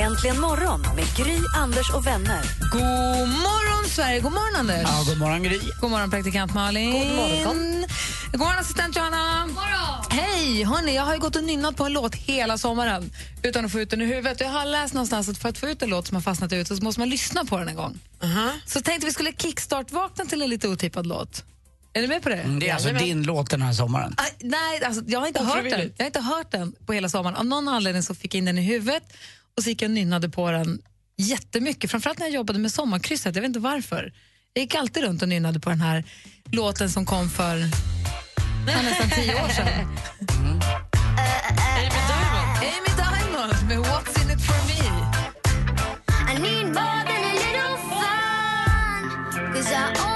Äntligen 0.00 0.40
morgon 0.40 0.80
med 0.80 1.04
Gry, 1.16 1.38
Anders 1.56 1.90
och 1.90 2.06
vänner. 2.06 2.42
God 2.72 3.28
morgon, 3.28 3.88
Sverige! 3.90 4.20
God 4.20 4.32
morgon, 4.32 4.56
Anders! 4.56 4.82
Ja, 4.82 5.04
god 5.08 5.18
morgon 5.18 5.42
Gry. 5.42 5.60
God 5.80 5.90
morgon, 5.90 6.10
praktikant 6.10 6.54
Malin! 6.54 6.92
God 6.92 7.16
morgon, 7.16 7.84
god 8.32 8.40
morgon 8.40 8.58
assistent 8.58 8.96
Johanna! 8.96 9.44
God 9.46 9.54
morgon. 9.54 10.04
Hej! 10.10 10.64
Hörni, 10.64 10.94
jag 10.96 11.02
har 11.02 11.14
ju 11.14 11.20
gått 11.20 11.36
och 11.36 11.44
nynnat 11.44 11.76
på 11.76 11.84
en 11.84 11.92
låt 11.92 12.14
hela 12.14 12.58
sommaren 12.58 13.10
utan 13.42 13.64
att 13.64 13.72
få 13.72 13.80
ut 13.80 13.90
den 13.90 14.00
ur 14.00 14.06
huvudet. 14.06 14.40
Jag 14.40 14.48
har 14.48 14.66
läst 14.66 14.94
någonstans 14.94 15.28
att 15.28 15.38
för 15.38 15.48
att 15.48 15.58
få 15.58 15.68
ut 15.68 15.82
en 15.82 15.90
låt 15.90 16.06
som 16.06 16.14
har 16.14 16.22
fastnat 16.22 16.52
ut 16.52 16.68
så 16.68 16.74
måste 16.74 17.00
man 17.00 17.08
lyssna 17.08 17.44
på 17.44 17.58
den 17.58 17.68
en 17.68 17.76
gång. 17.76 17.98
Så 18.66 18.80
tänkte 18.80 19.06
vi 19.06 19.12
skulle 19.12 19.32
kickstart-vakna 19.32 20.24
till 20.24 20.42
en 20.42 20.50
lite 20.50 20.68
otippad 20.68 21.06
låt. 21.06 21.44
Är 21.92 22.00
ni 22.02 22.08
med 22.08 22.22
på 22.22 22.28
det? 22.28 22.36
Mm, 22.36 22.58
Det 22.58 22.68
är 22.68 22.74
alltså 22.74 22.92
din 22.92 23.22
låt 23.22 23.50
den 23.50 23.62
här 23.62 23.72
sommaren. 23.72 24.14
Aj, 24.16 24.34
nej, 24.40 24.84
alltså, 24.84 25.02
jag, 25.06 25.20
har 25.20 25.26
inte 25.26 25.42
hört 25.42 25.62
den. 25.70 25.92
jag 25.96 26.04
har 26.04 26.06
inte 26.06 26.20
hört 26.20 26.50
den 26.50 26.72
på 26.86 26.92
hela 26.92 27.08
sommaren. 27.08 27.36
Av 27.36 27.46
någon 27.46 27.68
anledning 27.68 28.02
så 28.02 28.14
fick 28.14 28.34
jag 28.34 28.38
in 28.38 28.44
den 28.44 28.58
i 28.58 28.62
huvudet 28.62 29.02
och 29.60 29.64
så 29.64 29.70
gick 29.70 29.82
jag 29.82 29.88
och 29.88 29.94
nynnade 29.94 30.28
på 30.28 30.50
den 30.50 30.82
jättemycket. 31.16 31.90
Framförallt 31.90 32.18
när 32.18 32.26
jag 32.26 32.34
jobbade 32.34 32.58
med 32.58 32.72
sommarkrysset. 32.72 33.34
Jag 33.34 33.42
vet 33.42 33.48
inte 33.48 33.60
varför. 33.60 34.12
Jag 34.52 34.62
gick 34.62 34.74
alltid 34.74 35.02
runt 35.02 35.22
och 35.22 35.28
nynnade 35.28 35.60
på 35.60 35.70
den 35.70 35.80
här 35.80 36.04
låten 36.50 36.90
som 36.90 37.06
kom 37.06 37.30
för 37.30 37.56
nästan 38.66 39.10
tio 39.10 39.34
år 39.44 39.48
sedan. 39.48 39.68
Amy 41.76 42.00
Diamond. 42.08 42.58
Amy 42.58 42.92
Diamond 42.96 43.68
med 43.68 43.78
What's 43.78 44.22
in 44.22 44.30
it 44.30 44.40
for 44.40 44.60
me. 44.68 44.80
I 46.32 46.38
need 46.42 46.66
more 46.66 47.02
than 47.08 47.24
a 47.24 47.34
little 47.44 47.76
fun. 47.90 49.02
Cause 49.54 49.72
I 49.72 50.09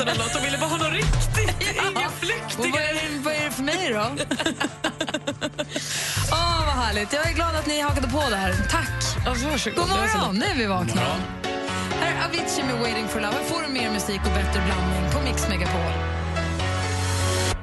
11 0.00 0.02
eller 0.02 0.04
13 0.04 0.08
eller 0.08 0.18
något 0.24 0.34
och 0.36 0.44
ville 0.44 0.58
bara 0.58 0.70
ha 0.70 0.76
något 0.76 0.92
riktigt. 0.92 1.76
Inga 1.90 2.06
Och 2.06 2.12
flyktingar. 2.20 2.72
vad, 2.72 2.80
är 2.80 2.94
det, 2.94 3.18
vad 3.24 3.34
är 3.34 3.44
det 3.44 3.50
för 3.50 3.62
mig 3.62 3.90
då? 3.92 3.98
Åh, 6.32 6.64
vad 6.66 6.74
härligt. 6.84 7.12
Jag 7.12 7.26
är 7.30 7.32
glad 7.34 7.56
att 7.56 7.66
ni 7.66 7.80
hakade 7.80 8.08
på 8.08 8.22
där. 8.30 8.54
Tack. 8.70 9.26
Alltså, 9.26 9.48
varsågod. 9.48 9.78
God 9.78 9.88
Det 9.88 9.94
morgon, 9.94 10.34
nu 10.38 10.44
är 10.46 10.54
vi 10.54 10.66
vakna. 10.66 11.02
Här 12.00 12.12
är 12.14 12.24
Avicii 12.24 12.64
med 12.64 12.78
Waiting 12.80 13.08
for 13.08 13.20
love. 13.20 13.34
Här 13.34 13.44
får 13.44 13.62
du 13.62 13.68
mer 13.68 13.90
musik 13.90 14.20
och 14.26 14.32
bättre 14.32 14.62
blandning 14.66 15.12
på 15.12 15.20
Mix 15.20 15.48
Megapol. 15.48 15.92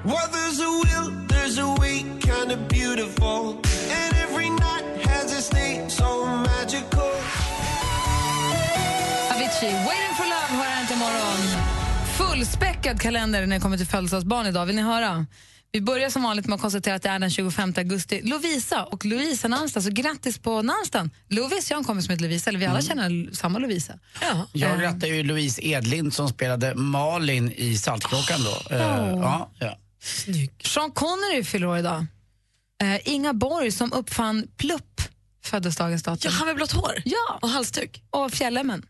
Well, 0.03 0.27
there's 0.35 0.59
a 0.59 0.69
will, 0.83 1.27
there's 1.27 1.57
a 1.59 1.75
way, 1.79 1.97
kind 2.21 2.51
of 2.51 2.59
beautiful. 2.69 3.55
And 3.99 4.13
every 4.25 4.49
night 4.49 4.85
has 5.07 5.25
its 5.39 5.53
name, 5.53 5.89
so 5.89 6.25
magical. 6.25 7.11
Avicii, 9.31 9.73
Waiting 9.87 10.15
for 10.17 10.25
love 10.25 10.49
hör 10.49 10.63
här 10.69 10.81
inte 10.81 10.93
imorgon. 10.93 11.62
Fullspäckad 12.17 13.01
kalender 13.01 13.45
när 13.45 13.55
det 13.55 13.61
kommer 13.61 13.77
till 13.77 13.87
födelsedagsbarn 13.87 14.45
idag. 14.47 14.65
Vill 14.65 14.75
ni 14.75 14.81
höra? 14.81 15.25
Vi 15.71 15.81
börjar 15.81 16.09
som 16.09 16.23
vanligt 16.23 16.45
med 16.47 16.55
att 16.55 16.61
konstatera 16.61 16.95
att 16.95 17.01
det 17.01 17.09
är 17.09 17.19
den 17.19 17.29
25 17.29 17.73
augusti. 17.77 18.21
Lovisa 18.23 18.83
och 18.83 19.05
Lovisa 19.05 19.47
namnsdag, 19.47 19.83
så 19.83 19.89
grattis 19.89 20.37
på 20.39 20.61
namnsdagen. 20.61 21.11
Lovis, 21.29 21.69
jag 21.69 21.77
har 21.77 21.81
en 21.81 21.85
kompis 21.85 22.05
som 22.05 22.11
heter 22.11 22.23
Lovisa, 22.23 22.49
eller 22.49 22.59
vi 22.59 22.65
alla 22.65 22.81
känner 22.81 23.33
samma 23.35 23.59
Lovisa. 23.59 23.93
Ja. 24.21 24.47
Jag 24.53 24.79
grattade 24.79 25.07
ju 25.07 25.23
Louise 25.23 25.61
Edlind 25.67 26.13
som 26.13 26.29
spelade 26.29 26.75
Malin 26.75 27.51
i 27.51 27.77
Saltkråkan 27.77 28.39
då. 28.43 28.75
Eh, 28.75 28.81
ja, 29.21 29.51
ja. 29.59 29.77
Sean 30.63 30.91
Connery 30.91 31.43
fyller 31.43 31.67
år 31.67 31.77
idag. 31.77 32.05
Eh, 32.81 32.99
Inga 33.13 33.33
Borg 33.33 33.71
som 33.71 33.93
uppfann 33.93 34.47
plupp 34.57 35.01
föddes 35.45 35.75
dagens 35.75 36.03
datum. 36.03 36.31
Ja, 36.31 36.37
han 36.37 36.47
med 36.47 36.55
blått 36.55 36.71
hår 36.71 36.93
Ja. 37.05 37.39
och 37.41 37.49
halsduk. 37.49 38.03
och 38.09 38.31
fjällemmen. 38.31 38.85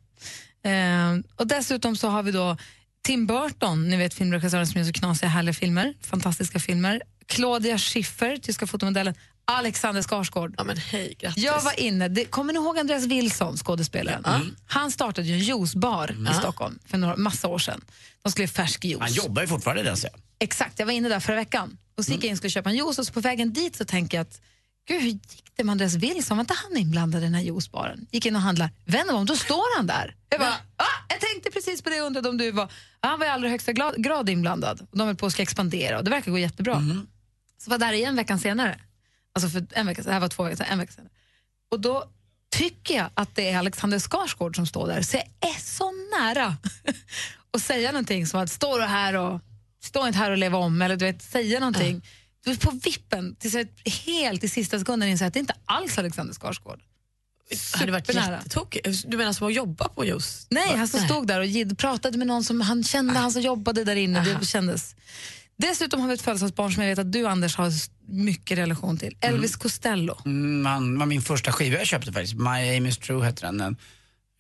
Eh, 0.66 1.24
och 1.36 1.48
dessutom 1.48 1.96
så 1.96 2.08
har 2.10 2.24
vi 2.24 2.32
då 2.32 2.58
Tim 3.04 3.28
Burton, 3.28 3.90
ni 3.90 3.98
vet 3.98 4.14
filmregissören 4.14 4.68
som 4.68 4.82
gör 4.82 4.88
så 4.88 4.94
knasiga 4.94 5.30
härliga 5.30 5.54
filmer, 5.54 5.94
fantastiska 6.02 6.60
filmer. 6.60 7.02
Claudia 7.28 7.78
Schiffer, 7.78 8.38
tyska 8.38 8.68
fotomodellen. 8.68 9.14
Alexander 9.46 10.02
Skarsgård. 10.02 10.56
Ja, 10.58 10.64
men 10.64 10.78
hej, 10.78 11.16
grattis. 11.20 11.44
Jag 11.44 11.62
var 11.62 11.80
inne, 11.80 12.08
det, 12.08 12.26
kommer 12.26 12.54
ni 12.54 12.60
ihåg 12.60 12.80
Andreas 12.80 13.06
Wilson, 13.06 13.58
skådespelaren? 13.58 14.56
Han 14.66 14.92
startade 14.92 15.28
ju 15.28 15.34
en 15.34 15.40
juicebar 15.40 16.16
i 16.32 16.34
Stockholm 16.34 16.80
för 16.86 16.98
några, 16.98 17.16
massa 17.16 17.48
år 17.48 17.60
sedan. 17.60 17.82
De 18.22 18.32
skulle 18.32 18.44
göra 18.44 18.52
färsk 18.52 18.86
juice. 18.86 19.00
Han 19.00 19.14
jobbar 19.14 19.42
ju 19.42 19.48
fortfarande 19.48 19.84
där 19.84 19.96
ser. 19.96 20.12
Exakt, 20.40 20.80
jag 20.80 20.86
var 20.86 20.94
inne 20.94 21.10
där 21.10 21.20
förra 21.20 21.36
veckan. 21.36 21.78
Och 21.98 22.06
så 22.06 22.12
gick 22.12 22.24
jag 22.24 22.28
in 22.28 22.34
och 22.34 22.38
skulle 22.38 22.52
köpa 22.52 22.70
en 22.70 22.76
juice 22.76 23.00
och 23.00 23.06
så 23.06 23.14
på 23.14 23.20
vägen 23.20 23.54
dit 23.54 23.76
så 23.76 23.86
tänker 23.86 24.18
jag 24.18 24.22
att 24.22 24.42
Gud, 24.88 25.02
hur 25.02 25.08
gick 25.08 25.44
det 25.56 25.64
med 25.64 25.72
Andreas 25.72 25.94
Wilson? 25.94 26.38
Var 26.38 26.42
inte 26.42 26.54
han 26.54 26.78
inblandad 26.78 27.22
i 27.22 27.26
den 27.26 27.34
här 27.34 27.42
juicebaren? 27.42 28.08
Gick 28.12 28.26
in 28.26 28.36
och 28.36 28.42
handlade. 28.42 28.72
Vänder 28.86 29.16
om, 29.16 29.26
då 29.26 29.36
står 29.36 29.78
han 29.78 29.88
där. 29.88 30.16
Jag 30.30 30.40
bara, 30.40 30.54
ah, 30.76 31.06
jag 31.10 31.20
tänkte 31.20 31.52
precis 31.52 31.82
på 31.82 31.90
det 31.90 32.02
och 32.02 32.08
undrade 32.08 32.30
om 32.30 32.38
du 32.38 32.52
var... 32.52 32.64
Ah, 33.00 33.08
han 33.08 33.20
var 33.20 33.26
i 33.26 33.30
allra 33.30 33.50
högsta 33.50 33.72
grad, 33.98 34.30
inblandad. 34.30 34.88
De 34.92 35.08
höll 35.08 35.16
på 35.16 35.26
att 35.26 35.32
ska 35.32 35.42
expandera 35.42 35.98
och 35.98 36.04
det 36.04 36.10
verkar 36.12 36.32
gå 36.32 36.38
jättebra. 36.38 36.84
Så 37.58 37.70
var 37.70 37.78
där 37.78 37.94
igen 37.94 38.16
veckan 38.16 38.40
senare. 38.40 38.80
Alltså 39.34 39.50
för 39.50 39.66
en 39.72 39.86
vecka, 39.88 40.02
det 40.02 40.12
här 40.12 40.20
var 40.20 40.28
två 40.28 40.44
veckor 40.44 40.58
sedan, 40.58 40.68
en 40.70 40.80
vecka 40.80 40.92
senare. 40.92 41.12
Och 41.72 41.80
då 41.80 42.10
tycker 42.52 42.96
jag 42.96 43.10
att 43.14 43.36
det 43.36 43.50
är 43.50 43.58
Alexander 43.58 44.00
Skarsgård 44.00 44.56
som 44.56 44.66
står 44.66 44.88
där. 44.88 45.02
Så 45.02 45.18
jag 45.18 45.50
är 45.50 45.60
så 45.60 45.92
nära 46.20 46.58
att 47.52 47.62
säga 47.62 47.92
någonting 47.92 48.28
som 48.28 48.40
att 48.40 48.50
står 48.50 48.80
du 48.80 48.86
här 48.86 49.14
och 49.14 49.42
stå 49.84 50.08
inte 50.08 50.20
här 50.20 50.32
och 50.32 50.38
leva 50.38 50.58
om 50.58 50.82
eller 50.82 50.96
du 50.96 51.06
vet, 51.06 51.22
säga 51.22 51.60
någonting. 51.60 51.96
Är 51.96 52.02
på 52.60 52.72
vippen 52.72 53.36
tills 53.36 53.54
jag 53.54 53.68
helt 54.06 54.44
i 54.44 54.50
sista 54.50 54.80
sekunden 54.80 55.10
inser 55.10 55.26
att 55.26 55.34
det 55.34 55.40
inte 55.40 55.56
alls 55.66 55.98
Alexander 55.98 56.34
Skarsgård. 56.34 56.80
Det 57.50 57.78
hade 57.80 57.92
varit 57.92 58.08
Supernära. 58.08 58.36
jättetokigt. 58.36 59.04
Du 59.08 59.18
menar 59.18 59.34
som 59.34 59.48
att 59.48 59.54
jobba 59.54 59.90
på 59.90 60.06
just? 60.06 60.48
Nej, 60.52 60.78
han 60.78 60.88
som 60.88 61.00
stod 61.00 61.28
där 61.28 61.72
och 61.72 61.78
pratade 61.78 62.18
med 62.18 62.28
någon 62.28 62.44
som 62.44 62.62
han 62.62 62.84
kände, 62.84 63.14
han 63.14 63.32
som 63.32 63.42
jobbade 63.42 63.84
där 63.84 63.96
inne. 63.96 64.38
Det 64.40 64.46
kändes. 64.46 64.96
Dessutom 65.56 66.02
har 66.02 66.08
vi 66.08 66.14
ett 66.14 66.22
födelsedagsbarn 66.22 66.72
som 66.72 66.84
jag 66.84 66.90
vet 66.90 67.00
att 67.00 67.12
du 67.12 67.28
Anders 67.28 67.56
har 67.56 67.72
mycket 68.08 68.58
relation 68.58 68.98
till. 68.98 69.18
Elvis 69.20 69.56
Costello. 69.56 70.18
Mm, 70.26 70.66
han 70.66 71.00
var 71.00 71.06
min 71.06 71.22
första 71.22 71.52
skiva 71.52 71.78
jag 71.78 71.88
köpte 71.88 72.12
faktiskt. 72.12 72.34
My 72.34 72.50
Aim 72.50 72.86
is 72.86 72.98
True 72.98 73.26
hette 73.26 73.46
den. 73.46 73.62
En 73.62 73.78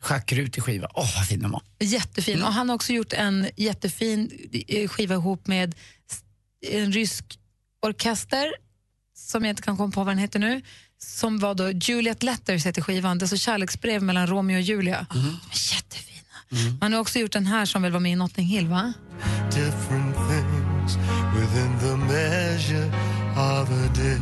schackrutig 0.01 0.63
skiva. 0.63 0.87
Åh, 0.93 1.17
vad 1.17 1.27
fin 1.27 1.39
den 1.39 1.51
var. 1.51 1.61
Jättefin. 1.79 2.43
Och 2.43 2.53
han 2.53 2.69
har 2.69 2.75
också 2.75 2.93
gjort 2.93 3.13
en 3.13 3.49
jättefin 3.55 4.31
eh, 4.67 4.87
skiva 4.87 5.15
ihop 5.15 5.47
med 5.47 5.75
en 6.71 6.91
rysk 6.91 7.39
orkester 7.83 8.53
som 9.15 9.43
jag 9.43 9.49
inte 9.49 9.61
kan 9.61 9.77
komma 9.77 9.91
på 9.91 9.99
vad 10.03 10.11
den 10.11 10.17
heter 10.17 10.39
nu. 10.39 10.61
Som 10.97 11.39
var 11.39 11.55
då 11.55 11.71
Juliet 11.71 12.23
Letters 12.23 12.65
heter 12.65 12.81
skivan. 12.81 13.17
Det 13.17 13.25
är 13.25 13.27
så 13.27 13.37
kärleksbrev 13.37 14.03
mellan 14.03 14.27
Romeo 14.27 14.55
och 14.55 14.61
Julia. 14.61 15.05
De 15.09 15.19
är 15.19 15.75
jättefina. 15.75 16.77
Man 16.81 16.93
har 16.93 16.99
också 16.99 17.19
gjort 17.19 17.31
den 17.31 17.45
här 17.45 17.65
som 17.65 17.81
väl 17.81 17.91
var 17.91 17.99
med 17.99 18.11
i 18.11 18.15
Notting 18.15 18.47
Hill 18.47 18.67
va? 18.67 18.93
Different 19.51 20.15
things 20.15 20.97
within 21.35 21.79
the 21.79 21.95
measure 22.13 22.87
of 23.35 23.69
a 23.69 23.93
day. 23.95 24.17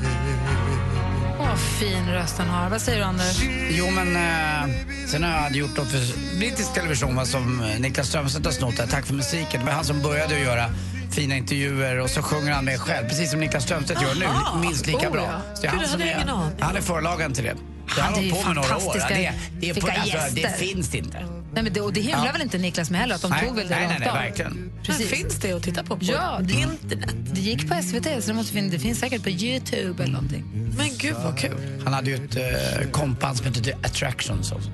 Åh, 1.39 1.55
fin 1.55 2.07
röst 2.07 2.37
han 2.37 2.47
har. 2.47 2.69
Vad 2.69 2.81
säger 2.81 2.97
du 2.97 3.03
Anders? 3.03 3.41
Jo, 3.69 3.91
men 3.91 4.15
eh, 4.15 4.75
sen 5.07 5.23
har 5.23 5.29
jag 5.29 5.55
gjort 5.55 5.77
något 5.77 5.91
för 5.91 6.37
brittisk 6.37 6.73
television 6.73 7.15
va, 7.15 7.25
som 7.25 7.61
eh, 7.61 7.79
Niklas 7.79 8.07
Strömstedt 8.07 8.45
har 8.45 8.53
snott. 8.53 8.77
Där. 8.77 8.87
Tack 8.87 9.05
för 9.05 9.13
musiken. 9.13 9.59
Det 9.59 9.65
var 9.65 9.73
han 9.73 9.85
som 9.85 10.01
började 10.01 10.35
att 10.35 10.41
göra 10.41 10.65
fina 11.11 11.35
intervjuer 11.37 11.99
och 11.99 12.09
så 12.09 12.21
sjunger 12.21 12.51
han 12.51 12.65
med 12.65 12.79
själv, 12.79 13.07
precis 13.07 13.31
som 13.31 13.39
Niklas 13.39 13.63
Strömstedt 13.63 14.01
gör 14.01 14.15
nu, 14.15 14.59
minst 14.61 14.87
lika 14.87 15.07
Oh, 15.07 15.11
bra. 15.11 15.41
ja. 15.45 15.55
Så 15.55 15.61
det 15.61 15.67
är 15.67 15.71
Gud, 15.71 15.79
han, 15.79 15.89
som 15.89 16.01
är, 16.01 16.63
han 16.63 16.75
är 16.75 16.81
förlagen 16.81 17.33
till 17.33 17.43
det. 17.43 17.55
Det 17.95 18.01
har 18.01 18.11
hållit 18.15 18.31
på 18.41 18.47
med 18.47 18.55
några 18.55 18.77
år. 18.77 18.93
Det, 19.09 19.33
det, 19.59 19.69
är 19.69 19.73
på, 19.81 19.87
alltså, 19.87 20.35
det 20.35 20.57
finns 20.57 20.95
inte. 20.95 21.17
Nej, 21.53 21.63
men 21.63 21.73
det, 21.73 21.81
och 21.81 21.93
det 21.93 22.01
hymlar 22.01 22.25
Ja. 22.25 22.31
väl 22.31 22.41
inte 22.41 22.57
Niklas 22.57 22.89
med 22.89 22.99
heller 23.01 23.15
att 23.15 23.21
de 23.21 23.31
Nej, 23.31 23.47
tog 23.47 23.55
väl 23.55 23.67
det 23.67 23.75
nej, 23.75 23.87
nej, 23.87 23.97
nej, 23.99 24.09
verkligen. 24.13 24.53
Men 24.53 24.83
Precis. 24.83 25.07
finns 25.09 25.35
det 25.39 25.51
att 25.53 25.63
titta 25.63 25.83
på 25.83 25.97
på 25.97 26.05
Ja, 26.05 26.39
det- 26.41 26.53
internet? 26.53 27.09
Det 27.33 27.41
gick 27.41 27.69
på 27.69 27.75
SVT, 27.83 28.05
så 28.23 28.27
det, 28.27 28.33
måste 28.33 28.53
finnas, 28.53 28.71
det 28.71 28.79
finns 28.79 28.99
säkert 28.99 29.23
på 29.23 29.29
Youtube 29.29 30.03
eller 30.03 30.13
någonting. 30.13 30.43
Men 30.77 30.89
gud 30.97 31.15
vad 31.23 31.37
kul. 31.39 31.81
Han 31.83 31.93
hade 31.93 32.09
ju 32.09 32.15
ett 32.15 32.35
eh, 32.35 32.89
kompband 32.91 33.37
som 33.37 33.45
hette 33.45 33.77
Attractions 33.83 34.51
också. 34.51 34.69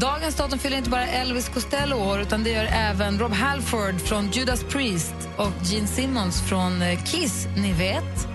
Dagens 0.00 0.34
datum 0.34 0.58
fyller 0.58 0.76
inte 0.76 0.90
bara 0.90 1.06
Elvis 1.06 1.48
Costello 1.48 1.96
år 1.96 2.20
utan 2.20 2.44
det 2.44 2.50
gör 2.50 2.64
även 2.64 3.18
Rob 3.18 3.32
Halford 3.32 4.00
från 4.00 4.30
Judas 4.30 4.64
Priest 4.64 5.14
och 5.36 5.52
Gene 5.62 5.86
Simmons 5.86 6.42
från 6.42 6.82
eh, 6.82 7.04
Kiss, 7.04 7.48
ni 7.56 7.72
vet. 7.72 8.28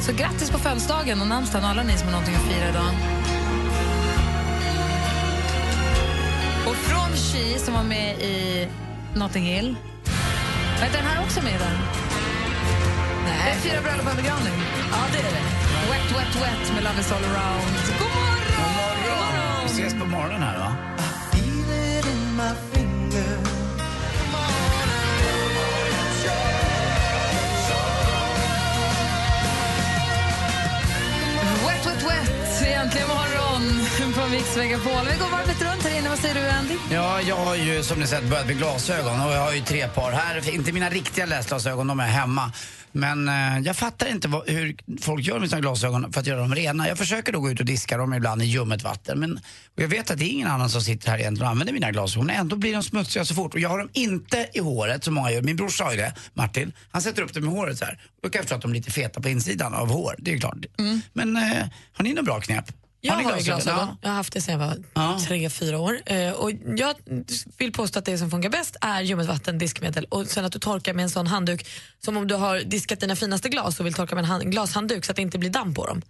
Så 0.00 0.12
grattis 0.12 0.50
på 0.50 0.58
födelsedagen 0.58 1.20
och 1.20 1.26
namnsdagen 1.26 1.64
alla 1.68 1.82
ni 1.82 1.92
som 1.92 2.06
har 2.06 2.12
någonting 2.12 2.34
att 2.34 2.42
fira 2.42 2.68
idag. 2.68 2.92
Och 6.66 6.76
från 6.76 7.10
She 7.16 7.58
som 7.58 7.74
var 7.74 7.82
med 7.82 8.20
i 8.20 8.68
Notting 9.14 9.44
Hill. 9.44 9.76
Var 10.78 10.86
inte 10.86 10.98
den 10.98 11.06
här 11.06 11.24
också 11.24 11.42
med 11.42 11.54
i 11.54 11.58
den? 11.58 11.78
Nej. 13.24 13.38
Det 13.44 13.50
är 13.50 13.72
fyra 13.72 13.82
bröllop 13.82 14.04
och 14.04 14.10
en 14.10 14.16
begravning. 14.16 14.52
Ja, 14.90 14.98
det 15.12 15.18
är 15.18 15.22
det. 15.22 15.44
Wet, 15.90 16.10
wet, 16.16 16.34
wet 16.42 16.74
med 16.74 16.84
Love 16.84 17.00
is 17.00 17.12
all 17.12 17.24
around. 17.24 17.72
God 17.98 18.08
morgon! 18.08 19.01
Vi 19.01 19.01
ses 19.82 19.94
på 19.94 20.06
morgonen 20.06 20.42
här 20.42 20.58
va? 20.58 20.76
Wet, 31.66 31.86
wet, 31.86 32.02
wet. 32.02 32.62
Egentligen 32.62 33.21
Mix 34.32 34.56
Megapol. 34.56 35.06
Vi 35.12 35.18
går 35.18 35.30
varvet 35.30 35.62
runt 35.62 35.82
här 35.82 35.98
inne. 35.98 36.08
Vad 36.08 36.18
säger 36.18 36.34
du, 36.34 36.48
Andy? 36.48 36.74
Ja, 36.90 37.20
jag 37.20 37.36
har 37.36 37.56
ju 37.56 37.82
som 37.82 38.00
ni 38.00 38.06
sett 38.06 38.24
börjat 38.24 38.46
med 38.46 38.58
glasögon 38.58 39.20
och 39.20 39.32
jag 39.32 39.40
har 39.40 39.52
ju 39.52 39.60
tre 39.60 39.88
par 39.88 40.12
här. 40.12 40.54
Inte 40.54 40.72
mina 40.72 40.90
riktiga 40.90 41.26
läsglasögon, 41.26 41.86
de 41.86 42.00
är 42.00 42.06
hemma. 42.06 42.52
Men 42.92 43.28
eh, 43.28 43.58
jag 43.58 43.76
fattar 43.76 44.06
inte 44.06 44.28
vad, 44.28 44.48
hur 44.48 44.76
folk 45.00 45.26
gör 45.26 45.38
med 45.38 45.48
sina 45.48 45.60
glasögon 45.60 46.12
för 46.12 46.20
att 46.20 46.26
göra 46.26 46.40
dem 46.40 46.54
rena. 46.54 46.88
Jag 46.88 46.98
försöker 46.98 47.32
då 47.32 47.40
gå 47.40 47.50
ut 47.50 47.60
och 47.60 47.66
diska 47.66 47.96
dem 47.96 48.14
ibland 48.14 48.42
i 48.42 48.44
ljummet 48.44 48.82
vatten. 48.82 49.20
Men 49.20 49.40
jag 49.76 49.88
vet 49.88 50.10
att 50.10 50.18
det 50.18 50.24
är 50.24 50.32
ingen 50.32 50.48
annan 50.48 50.70
som 50.70 50.82
sitter 50.82 51.10
här 51.10 51.18
egentligen 51.18 51.46
och 51.46 51.50
använder 51.50 51.72
mina 51.72 51.90
glasögon. 51.90 52.30
Ändå 52.30 52.56
blir 52.56 52.72
de 52.72 52.82
smutsiga 52.82 53.24
så 53.24 53.34
fort. 53.34 53.54
Och 53.54 53.60
jag 53.60 53.68
har 53.68 53.78
dem 53.78 53.88
inte 53.92 54.48
i 54.54 54.58
håret 54.60 55.04
som 55.04 55.14
många 55.14 55.30
gör. 55.30 55.42
Min 55.42 55.56
bror 55.56 55.68
sa 55.68 55.90
ju 55.90 55.96
det, 55.96 56.14
Martin. 56.34 56.72
Han 56.90 57.02
sätter 57.02 57.22
upp 57.22 57.34
dem 57.34 57.44
i 57.44 57.48
håret 57.48 57.78
så 57.78 57.84
här. 57.84 58.00
Då 58.22 58.30
kan 58.30 58.38
jag 58.38 58.44
förstå 58.44 58.54
att 58.54 58.62
de 58.62 58.70
är 58.70 58.74
lite 58.74 58.90
feta 58.90 59.20
på 59.20 59.28
insidan 59.28 59.74
av 59.74 59.90
hår. 59.90 60.14
Det 60.18 60.32
är 60.32 60.38
klart. 60.38 60.56
Men 61.12 61.36
eh, 61.36 61.42
har 61.92 62.04
ni 62.04 62.10
några 62.10 62.22
bra 62.22 62.40
knep? 62.40 62.64
Jag 63.04 63.14
har 63.14 63.36
ju 63.38 63.42
glasögon. 63.44 63.78
Ja. 63.78 63.96
Jag 64.02 64.08
har 64.08 64.16
haft 64.16 64.32
det 64.32 64.40
sedan 64.40 64.60
jag 64.60 64.66
var 64.68 64.76
Ja. 64.94 65.18
tre, 65.26 65.50
fyra 65.50 65.78
år. 65.78 65.98
Eh, 66.06 66.30
och 66.32 66.50
jag 66.76 66.94
vill 67.58 67.72
påstå 67.72 67.98
att 67.98 68.04
det 68.04 68.18
som 68.18 68.30
funkar 68.30 68.50
bäst 68.50 68.76
är 68.80 69.02
ljummet 69.02 69.26
vatten, 69.26 69.58
diskmedel 69.58 70.04
och 70.04 70.26
sen 70.26 70.44
att 70.44 70.52
du 70.52 70.58
torkar 70.58 70.94
med 70.94 71.02
en 71.02 71.10
sån 71.10 71.26
handduk 71.26 71.66
som 72.04 72.16
om 72.16 72.28
du 72.28 72.34
har 72.34 72.60
diskat 72.60 73.00
dina 73.00 73.16
finaste 73.16 73.48
glas 73.48 73.80
och 73.80 73.86
vill 73.86 73.94
torka 73.94 74.14
med 74.14 74.22
en 74.22 74.30
hand, 74.30 74.50
glashandduk 74.52 75.04
så 75.04 75.12
att 75.12 75.16
det 75.16 75.22
inte 75.22 75.38
blir 75.38 75.50
damm 75.50 75.74
på 75.74 75.86
dem. 75.86 76.02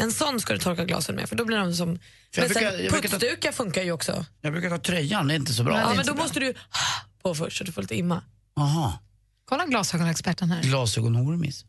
En 0.00 0.12
sån 0.12 0.40
ska 0.40 0.52
du 0.52 0.58
torka 0.58 0.84
glasen 0.84 1.14
med 1.16 1.28
för 1.28 1.36
då 1.36 1.44
blir 1.44 1.56
de 1.56 1.74
som... 1.74 1.88
Mm. 1.88 2.00
För 2.34 2.40
Men 2.42 2.50
sen 2.50 2.62
brukar- 2.62 2.90
brukar 2.90 3.08
ta- 3.08 3.18
putsdukar 3.18 3.52
funkar 3.52 3.82
ju 3.82 3.92
också. 3.92 4.24
Jag 4.40 4.52
brukar 4.52 4.70
ta 4.70 4.78
tröjan, 4.78 5.28
det 5.28 5.34
är 5.34 5.36
inte 5.36 5.52
så 5.52 5.64
bra. 5.64 5.78
Ja, 5.80 5.94
men 5.94 6.06
då 6.06 6.14
måste 6.14 6.40
du 6.40 6.54
på 7.22 7.34
först 7.34 7.58
så 7.58 7.64
du 7.64 7.72
får 7.72 7.82
lite 7.82 7.94
imma. 7.96 8.22
Aha. 8.58 8.98
Kolla 9.44 9.66
glasögonexperten 9.66 10.50
här. 10.50 10.62
Glasögonormis. 10.62 11.64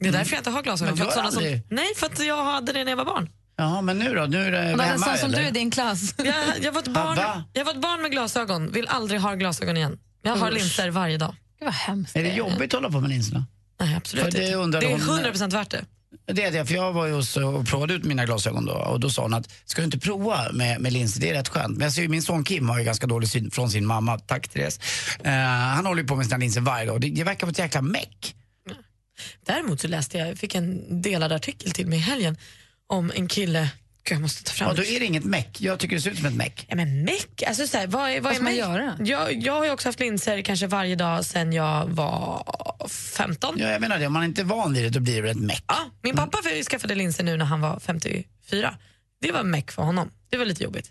Det 0.00 0.08
är 0.08 0.12
därför 0.12 0.32
jag 0.32 0.40
inte 0.40 0.50
har 0.50 0.62
glasögon. 0.62 0.90
Men 0.94 0.96
För 0.98 1.04
att 1.04 1.14
har 1.14 1.22
såna 1.22 1.30
som, 1.32 1.38
aldrig- 1.38 1.62
nej, 1.70 1.86
för 1.96 2.06
att 2.06 2.24
jag 2.26 2.44
hade 2.44 2.72
det 2.72 2.84
när 2.84 2.92
jag 2.92 2.96
var 2.96 3.04
barn. 3.04 3.30
Jaha, 3.58 3.82
men 3.82 3.98
nu 3.98 4.14
då? 4.14 4.26
Nu 4.26 4.38
är 4.46 4.50
det 4.50 4.58
det 4.58 4.58
är 4.58 4.72
en 4.72 4.80
hemma 4.80 5.06
sån 5.06 5.18
som 5.18 5.30
du 5.30 5.36
eller? 5.36 5.48
i 5.48 5.50
din 5.50 5.70
klass. 5.70 6.14
Jag, 6.18 6.34
jag, 6.62 6.72
var 6.72 6.80
ett 6.80 6.88
barn, 6.88 7.42
jag 7.52 7.64
var 7.64 7.72
ett 7.72 7.80
barn 7.80 8.02
med 8.02 8.10
glasögon, 8.10 8.72
vill 8.72 8.88
aldrig 8.88 9.20
ha 9.20 9.34
glasögon 9.34 9.76
igen. 9.76 9.98
Jag 10.22 10.36
har 10.36 10.48
Usch. 10.48 10.54
linser 10.54 10.90
varje 10.90 11.18
dag. 11.18 11.34
Gud 11.58 11.66
vad 11.66 11.74
hemskt. 11.74 12.16
Är 12.16 12.22
det 12.22 12.34
jobbigt 12.34 12.74
att 12.74 12.80
hålla 12.80 12.90
på 12.90 13.00
med 13.00 13.10
linserna? 13.10 13.46
Nej, 13.80 13.94
absolut 13.96 14.24
För 14.24 14.30
det 14.30 14.64
inte. 14.64 14.80
Det 14.80 14.86
är 14.86 14.90
hon- 14.90 15.00
100% 15.00 15.50
värt 15.52 15.70
det. 15.70 15.84
Det 16.32 16.44
är 16.44 16.50
det, 16.52 16.66
för 16.66 16.74
jag 16.74 16.92
var 16.92 17.06
ju 17.06 17.12
hos 17.12 17.36
och 17.36 17.66
provade 17.66 17.94
ut 17.94 18.04
mina 18.04 18.24
glasögon 18.26 18.66
då 18.66 18.72
och 18.72 19.00
då 19.00 19.10
sa 19.10 19.22
hon 19.22 19.34
att 19.34 19.50
ska 19.64 19.80
du 19.80 19.84
inte 19.84 19.98
prova 19.98 20.52
med, 20.52 20.80
med 20.80 20.92
linser, 20.92 21.20
det 21.20 21.30
är 21.30 21.34
rätt 21.34 21.48
skönt. 21.48 21.76
Men 21.76 21.84
jag 21.84 21.92
ser 21.92 22.02
ju, 22.02 22.08
min 22.08 22.22
son 22.22 22.44
Kim 22.44 22.68
har 22.68 22.78
ju 22.78 22.84
ganska 22.84 23.06
dålig 23.06 23.28
syn 23.28 23.50
från 23.50 23.70
sin 23.70 23.86
mamma, 23.86 24.18
tack 24.18 24.48
Therese. 24.48 24.80
Eh, 25.24 25.32
han 25.32 25.86
håller 25.86 26.02
ju 26.02 26.08
på 26.08 26.16
med 26.16 26.26
sina 26.26 26.36
linser 26.36 26.60
varje 26.60 26.86
dag 26.86 26.94
och 26.94 27.00
det, 27.00 27.10
det 27.10 27.24
verkar 27.24 27.46
vara 27.46 27.50
ett 27.50 27.58
jäkla 27.58 27.82
meck. 27.82 28.34
Däremot 29.46 29.80
så 29.80 29.88
läste 29.88 30.18
jag, 30.18 30.38
fick 30.38 30.54
en 30.54 31.02
delad 31.02 31.32
artikel 31.32 31.70
till 31.70 31.86
mig 31.86 31.98
i 31.98 32.02
helgen 32.02 32.36
om 32.88 33.12
en 33.16 33.28
kille, 33.28 33.68
jag 34.10 34.20
måste 34.20 34.44
ta 34.44 34.52
fram 34.52 34.68
Ja, 34.68 34.74
då 34.74 34.82
är 34.84 35.00
det 35.00 35.06
inget 35.06 35.24
meck. 35.24 35.60
Jag 35.60 35.78
tycker 35.78 35.96
det 35.96 36.02
ser 36.02 36.10
ut 36.10 36.16
som 36.16 36.26
ett 36.26 36.34
meck. 36.34 36.66
Ja, 36.68 36.76
men 36.76 37.04
meck, 37.04 37.42
alltså 37.42 37.66
så 37.66 37.76
här, 37.78 37.86
vad, 37.86 38.10
är- 38.10 38.14
vad, 38.14 38.22
Vad 38.22 38.32
är 38.32 38.34
ska 38.36 38.44
man 38.44 38.56
göra? 38.56 38.96
Jag, 39.04 39.32
jag 39.42 39.52
har 39.52 39.64
ju 39.64 39.70
också 39.70 39.88
haft 39.88 40.00
linser 40.00 40.42
kanske 40.42 40.66
varje 40.66 40.96
dag 40.96 41.24
sedan 41.24 41.52
jag 41.52 41.86
var 41.86 42.44
15. 42.88 43.54
Ja, 43.58 43.68
jag 43.70 43.80
menar 43.80 43.98
det, 43.98 44.06
om 44.06 44.12
man 44.12 44.24
inte 44.24 44.40
är 44.40 44.44
van 44.44 44.72
vid 44.74 44.82
det 44.84 44.90
då 44.90 45.00
blir 45.00 45.22
det 45.22 45.30
ett 45.30 45.36
meck. 45.36 45.64
Ja, 45.66 45.90
min 46.02 46.16
pappa 46.16 46.38
skaffade 46.70 46.94
linser 46.94 47.24
nu 47.24 47.36
när 47.36 47.44
han 47.44 47.60
var 47.60 47.80
54. 47.80 48.76
Det 49.20 49.32
var 49.32 49.42
meck 49.42 49.70
för 49.72 49.82
honom. 49.82 50.10
Det 50.30 50.36
var 50.36 50.44
lite 50.44 50.62
jobbigt. 50.64 50.90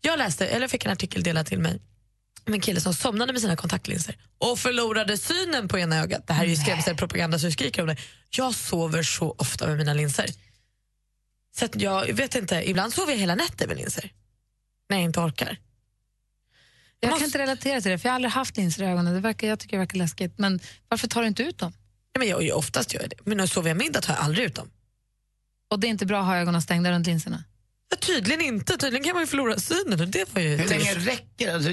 Jag 0.00 0.18
läste, 0.18 0.46
eller 0.46 0.68
fick 0.68 0.84
en 0.84 0.92
artikel 0.92 1.22
delad 1.22 1.46
till 1.46 1.58
mig 1.58 1.80
om 2.46 2.54
en 2.54 2.60
kille 2.60 2.80
som 2.80 2.94
somnade 2.94 3.32
med 3.32 3.42
sina 3.42 3.56
kontaktlinser 3.56 4.16
och 4.38 4.58
förlorade 4.58 5.18
synen 5.18 5.68
på 5.68 5.78
ena 5.78 5.96
ögat. 6.00 6.26
Det 6.26 6.32
här 6.32 6.44
är 6.44 6.48
ju 6.48 6.56
skrämselpropaganda 6.56 7.38
så 7.38 7.46
jag 7.46 7.52
skriker 7.52 7.82
om 7.82 7.88
det. 7.88 7.96
Jag 8.30 8.54
sover 8.54 9.02
så 9.02 9.34
ofta 9.38 9.66
med 9.66 9.76
mina 9.76 9.94
linser. 9.94 10.26
Så 11.56 11.64
att 11.64 11.80
jag 11.80 12.12
vet 12.12 12.34
inte, 12.34 12.70
ibland 12.70 12.92
sover 12.92 13.12
jag 13.12 13.18
hela 13.18 13.34
nätter 13.34 13.66
med 13.68 13.76
linser. 13.76 14.12
När 14.88 14.96
jag 14.96 15.04
inte 15.04 15.20
orkar. 15.20 15.58
Jag 17.00 17.10
måste- 17.10 17.20
kan 17.22 17.26
inte 17.28 17.38
relatera 17.38 17.80
till 17.80 17.90
det, 17.90 17.98
för 17.98 18.08
jag 18.08 18.12
har 18.12 18.16
aldrig 18.16 18.32
haft 18.32 18.56
linser 18.56 18.82
i 18.82 18.86
ögonen. 18.86 19.14
Det 19.14 19.20
verkar, 19.20 19.48
jag 19.48 19.58
tycker 19.58 19.76
det 19.76 19.80
verkar 19.80 19.98
läskigt. 19.98 20.38
Men 20.38 20.60
varför 20.88 21.08
tar 21.08 21.20
du 21.22 21.26
inte 21.28 21.42
ut 21.42 21.58
dem? 21.58 21.72
Ja, 22.12 22.18
men 22.18 22.28
jag, 22.28 22.42
jag, 22.42 22.58
oftast 22.58 22.94
gör 22.94 23.00
jag 23.00 23.10
det. 23.10 23.16
Men 23.24 23.36
när 23.36 23.46
sover 23.46 23.68
jag 23.70 23.76
middag 23.76 24.00
tar 24.00 24.14
jag 24.14 24.22
aldrig 24.22 24.46
ut 24.46 24.54
dem. 24.54 24.70
Och 25.70 25.80
det 25.80 25.86
är 25.86 25.88
inte 25.88 26.06
bra 26.06 26.20
att 26.20 26.26
ha 26.26 26.36
ögonen 26.36 26.62
stängda 26.62 26.92
runt 26.92 27.06
linserna? 27.06 27.44
Ja, 27.90 27.96
tydligen 27.96 28.40
inte. 28.40 28.76
Tydligen 28.76 29.04
kan 29.04 29.12
man 29.14 29.22
ju 29.22 29.26
förlora 29.26 29.58
synen. 29.58 30.10
Det 30.10 30.34
var 30.34 30.42
ju 30.42 30.56
Hur 30.56 30.68
länge 30.68 30.94
räcker 30.94 31.54
alltså, 31.54 31.70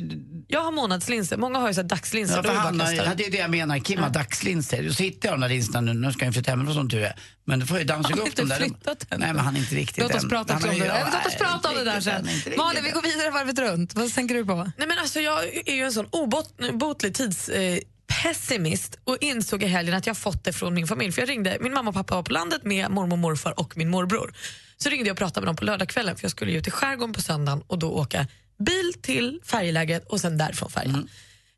Jag 0.47 0.63
har 0.63 0.71
månadslinser. 0.71 1.37
Många 1.37 1.59
har 1.59 1.67
ju 1.67 1.73
så 1.73 1.81
här 1.81 1.87
dagslinser. 1.87 2.35
ja, 2.35 2.43
för 2.43 2.49
är 2.49 3.05
det 3.05 3.13
det 3.17 3.25
är 3.25 3.31
det 3.31 3.37
jag 3.37 3.49
menar, 3.49 3.79
Kim 3.79 3.99
har 3.99 4.09
dagslinser. 4.09 4.89
Så 4.89 5.03
hittar 5.03 5.29
jag 5.29 5.33
de 5.33 5.41
där 5.41 5.49
linserna 5.49 5.81
nu, 5.81 5.93
nu 5.93 6.11
ska 6.13 6.25
jag 6.25 6.33
flytta 6.33 6.51
hemifrån 6.51 6.75
som 6.75 6.89
tur 6.89 7.03
är. 7.03 7.15
Men 7.45 7.59
då 7.59 7.65
får 7.65 7.77
jag 7.77 7.87
dammsuga 7.87 8.21
upp 8.21 8.35
dem 8.35 8.49
där. 8.49 8.55
flyttat. 8.55 9.05
Nej 9.09 9.19
men 9.19 9.37
han 9.39 9.55
är 9.55 9.59
inte 9.59 9.75
riktigt 9.75 10.03
Låt 10.03 10.15
oss 10.15 10.29
prata 10.29 10.55
om 10.55 10.63
har 10.63 10.69
det. 10.69 10.85
Ja, 10.85 11.07
Låt 11.13 11.25
oss 11.25 11.35
prata 11.35 11.69
om 11.69 11.75
det 11.75 11.83
där 11.83 12.01
sen. 12.01 12.27
Malin, 12.57 12.83
vi 12.83 12.91
går 12.91 13.01
vidare 13.01 13.29
varvet 13.29 13.59
runt. 13.59 13.95
Vad 13.95 14.13
tänker 14.13 14.35
du 14.35 14.45
på? 14.45 14.55
Nej, 14.55 14.87
men 14.87 14.99
alltså, 14.99 15.19
jag 15.19 15.43
är 15.65 15.73
ju 15.73 15.83
en 15.83 15.91
sån 15.93 16.07
obotlig 16.11 17.13
tids... 17.15 17.49
Eh, 17.49 17.79
pessimist 18.11 18.99
och 19.03 19.17
insåg 19.21 19.63
i 19.63 19.65
helgen 19.65 19.95
att 19.95 20.07
jag 20.07 20.17
fått 20.17 20.43
det 20.43 20.53
från 20.53 20.73
min 20.73 20.87
familj. 20.87 21.11
För 21.11 21.21
jag 21.21 21.29
ringde, 21.29 21.57
Min 21.59 21.73
mamma 21.73 21.89
och 21.89 21.95
pappa 21.95 22.15
var 22.15 22.23
på 22.23 22.33
landet 22.33 22.63
med 22.63 22.91
mormor 22.91 23.13
och 23.13 23.19
morfar 23.19 23.59
och 23.59 23.77
min 23.77 23.89
morbror. 23.89 24.33
Så 24.77 24.89
ringde 24.89 25.07
jag 25.07 25.13
och 25.13 25.17
pratade 25.17 25.41
med 25.41 25.47
dem 25.47 25.55
på 25.55 25.65
lördagskvällen 25.65 26.15
för 26.15 26.23
jag 26.23 26.31
skulle 26.31 26.51
ju 26.51 26.57
ut 26.57 26.63
till 26.63 26.73
skärgården 26.73 27.13
på 27.13 27.21
söndagen 27.21 27.63
och 27.67 27.79
då 27.79 27.91
åka 27.91 28.27
bil 28.59 28.93
till 29.01 29.39
färjeläget 29.45 30.07
och 30.07 30.21
sen 30.21 30.37
därifrån 30.37 30.69
färjan. 30.69 31.09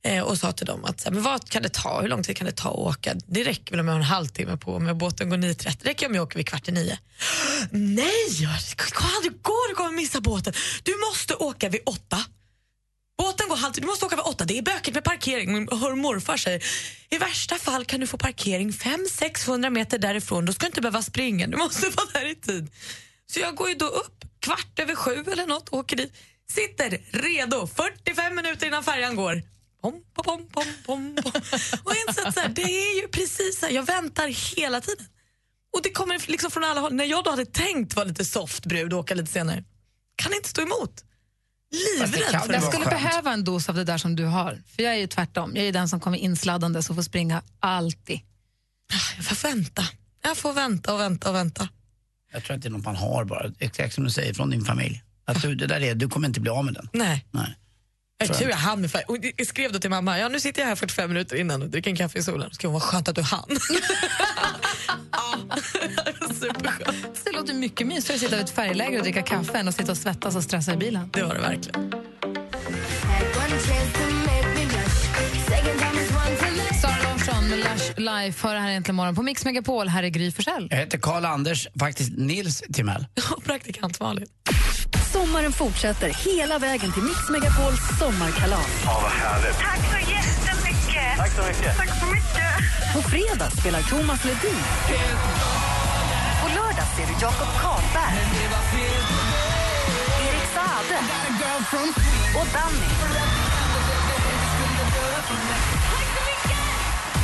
Eh, 0.06 0.24
och 0.24 0.38
sa 0.38 0.52
till 0.52 0.66
dem 0.66 0.86
att 0.86 1.00
så 1.00 1.10
här, 1.10 1.14
men 1.14 1.24
vad 1.24 1.50
kan 1.50 1.64
det 1.64 1.74
ta, 1.74 2.02
hur 2.02 2.08
lång 2.08 2.24
tid 2.24 2.38
kan 2.38 2.46
det 2.46 2.56
ta 2.56 2.70
att 2.70 2.76
åka? 2.76 3.14
Det 3.28 3.44
räcker 3.44 3.72
väl 3.72 3.80
om 3.80 3.88
jag 3.88 3.94
har 3.94 4.00
en 4.00 4.06
halvtimme 4.06 4.58
på 4.58 4.80
mig, 4.80 4.94
båten 4.94 5.30
går 5.30 5.38
9.30. 5.38 5.78
Det 5.82 5.90
räcker 5.90 6.08
om 6.08 6.16
jag 6.16 6.24
åker 6.24 6.38
vid 6.38 6.48
kvart 6.48 6.68
i 6.68 6.72
nio. 6.72 6.98
Nej, 7.72 8.30
det 8.40 8.76
kan 8.76 9.10
aldrig 9.16 9.42
gå, 9.42 9.58
du 9.70 9.76
kommer 9.76 9.92
missa 9.92 10.22
båten. 10.22 10.54
Du 10.84 10.92
måste 11.10 11.34
åka 11.36 11.70
vid 11.70 11.82
åtta. 11.86 12.26
Båten 13.18 13.50
går 13.50 13.56
halvtid, 13.56 13.84
du 13.84 13.88
måste 13.88 14.06
åka 14.06 14.16
ofta. 14.44 14.54
Det 14.54 14.58
är 14.58 14.62
bökigt 14.64 14.96
med 14.96 15.04
parkering. 15.04 15.54
Min- 15.54 15.68
Hör 15.80 15.96
morfar 15.96 16.38
säger 16.38 16.64
i 17.10 17.18
värsta 17.18 17.56
fall 17.58 17.86
kan 17.86 18.00
du 18.00 18.08
få 18.08 18.18
parkering 18.18 18.72
500-600 18.72 19.70
meter 19.70 19.98
därifrån. 19.98 20.46
Då 20.46 20.54
ska 20.54 20.66
du 20.66 20.68
inte 20.68 20.82
behöva 20.82 21.02
springa, 21.02 21.48
du 21.48 21.58
måste 21.58 21.90
vara 21.96 22.08
där 22.14 22.32
i 22.32 22.36
tid. 22.36 22.72
Så 23.26 23.40
jag 23.40 23.56
går 23.56 23.70
ju 23.70 23.76
då 23.76 23.86
upp 23.86 24.24
kvart 24.40 24.80
över 24.80 24.96
sju 24.96 25.24
eller 25.32 25.48
något, 25.48 25.70
åker 25.74 25.96
dit, 25.98 26.14
sitter 26.50 26.90
redo 27.12 27.68
45 27.68 28.36
minuter 28.36 28.68
innan 28.68 28.84
färjan 28.84 29.16
går. 29.16 29.42
Pom, 29.82 29.94
pom, 30.16 30.26
pom, 30.26 30.48
pom, 30.54 30.66
pom. 30.86 31.18
Och 31.84 31.92
jag 31.92 31.98
insett 32.08 32.34
så 32.34 32.40
här, 32.40 32.50
det 32.50 32.62
är 32.62 33.02
ju 33.02 33.08
precis 33.08 33.60
så 33.60 33.66
här, 33.66 33.74
jag 33.74 33.84
väntar 33.86 34.28
hela 34.58 34.82
tiden. 34.82 35.06
Och 35.74 35.82
det 35.84 35.90
kommer 35.90 36.32
liksom 36.32 36.52
från 36.52 36.64
alla 36.64 36.82
håll. 36.82 36.94
När 36.94 37.06
jag 37.06 37.24
då 37.24 37.30
hade 37.30 37.46
tänkt 37.46 37.96
vara 37.96 38.06
lite 38.06 38.26
soft 38.26 38.66
brud 38.66 38.94
och 38.94 39.00
åka 39.00 39.16
lite 39.16 39.32
senare, 39.32 39.64
kan 40.16 40.34
inte 40.34 40.50
stå 40.50 40.62
emot. 40.62 41.04
Livrädd 41.74 42.42
för 42.42 42.48
det. 42.48 42.54
Jag 42.54 42.64
skulle 42.64 42.86
skönt. 42.86 43.04
behöva 43.04 43.34
en 43.34 43.44
dos 43.44 43.70
av 43.70 43.76
det 43.76 43.84
där 43.84 43.98
som 43.98 44.16
du 44.16 44.26
har. 44.26 44.62
För 44.76 44.84
jag 44.84 44.94
är 44.94 44.98
ju 44.98 45.08
tvärtom. 45.08 45.52
Jag 45.56 45.66
är 45.66 45.74
den 45.74 45.90
som 45.90 46.00
kommer 46.00 46.18
insladdande 46.18 46.80
och 46.80 46.86
får 46.86 47.02
springa 47.02 47.42
alltid. 47.60 48.20
Jag 49.16 49.26
får 49.26 49.48
vänta. 49.50 49.84
Jag 50.24 50.38
får 50.38 50.54
vänta 50.54 50.94
och 50.94 51.00
vänta 51.00 51.30
och 51.30 51.36
vänta. 51.36 51.70
Jag 52.34 52.44
tror 52.44 52.56
att 52.56 52.62
det 52.62 52.68
är 52.68 52.72
något 52.72 52.86
man 52.86 52.96
har 52.96 53.26
bara, 53.26 53.52
exakt 53.60 53.96
som 53.96 54.04
du 54.04 54.10
säger, 54.10 54.34
från 54.34 54.50
din 54.50 54.66
familj. 54.66 55.04
Att 55.26 55.42
du, 55.42 55.56
det 55.56 55.68
där 55.68 55.82
är, 55.82 55.96
du 55.96 56.10
kommer 56.10 56.28
inte 56.28 56.40
bli 56.40 56.50
av 56.50 56.66
med 56.66 56.74
den. 56.74 56.90
Nej. 56.94 57.26
Nej. 57.32 57.56
Jag 58.28 58.38
Tror 58.38 58.46
tur 58.46 58.50
jag 58.50 58.58
hann. 58.58 58.90
Och 59.08 59.18
jag 59.38 59.48
skrev 59.48 59.72
då 59.72 59.80
till 59.80 59.90
mamma, 59.90 60.20
ja 60.20 60.28
nu 60.28 60.40
sitter 60.40 60.62
jag 60.62 60.68
här 60.68 60.76
45 60.76 61.10
minuter 61.10 61.36
innan 61.36 61.62
och 61.62 61.70
dricker 61.70 61.90
en 61.90 61.96
kaffe 61.96 62.20
i 62.20 62.24
solen. 62.24 62.54
Ska 62.54 62.68
hon 62.68 62.74
vara 62.74 62.84
skönt 62.84 63.08
att 63.08 63.16
du 63.16 63.22
hann. 63.22 63.50
ja, 65.12 65.38
det 66.20 66.34
superskönt. 66.34 67.26
Det 67.26 67.32
låter 67.32 67.54
mycket 67.54 67.88
mysigare 67.88 68.16
att 68.16 68.20
sitta 68.20 68.36
vid 68.36 68.46
ett 68.46 68.56
färgläger 68.56 68.98
och 68.98 69.04
dricka 69.04 69.22
kaffe 69.22 69.58
än 69.58 69.68
att 69.68 69.76
sitta 69.76 69.92
och 69.92 69.98
svettas 69.98 70.36
och 70.36 70.44
stressa 70.44 70.74
i 70.74 70.78
bilen. 70.78 71.10
Det 71.14 71.24
var 71.24 71.34
det 71.34 71.42
verkligen. 71.42 71.94
Lush 77.58 77.94
Life 77.98 78.48
hör 78.48 78.56
här 78.56 78.72
äntligen 78.72 78.96
morgon 78.96 79.16
på 79.16 79.24
Mix 79.24 79.46
Megapol. 79.46 79.88
Här 79.88 80.04
är 80.04 80.08
Gry 80.08 80.32
Forssell. 80.32 80.68
Jag 80.72 80.78
heter 80.78 80.98
Karl 80.98 81.26
Anders, 81.26 81.68
faktiskt 81.80 82.12
Nils 82.18 82.64
Timell. 82.74 83.06
Och 83.36 83.44
praktikant 83.44 84.00
Malin. 84.00 84.28
Sommaren 85.14 85.52
fortsätter 85.52 86.10
hela 86.10 86.60
vägen 86.60 86.92
till 86.92 87.04
Mix 87.04 87.30
Megapols 87.30 87.80
sommarkalas. 88.00 88.68
Tack 89.60 89.80
så 89.92 90.00
jättemycket. 90.12 91.18
Tack 91.18 91.32
så 91.32 91.44
mycket. 91.44 91.78
Tack 91.78 92.00
så 92.00 92.06
mycket. 92.06 92.50
På 92.94 93.02
fredag 93.02 93.50
spelar 93.50 93.82
Thomas 93.82 94.26
Ledin. 94.26 94.64
Och 96.44 96.50
lördag 96.50 96.88
ser 96.96 97.06
du 97.08 97.14
Jakob 97.22 97.48
Karlberg, 97.62 98.18
Erik 100.28 100.48
Saade 100.54 101.00
och 102.40 102.48
Danny. 102.54 102.88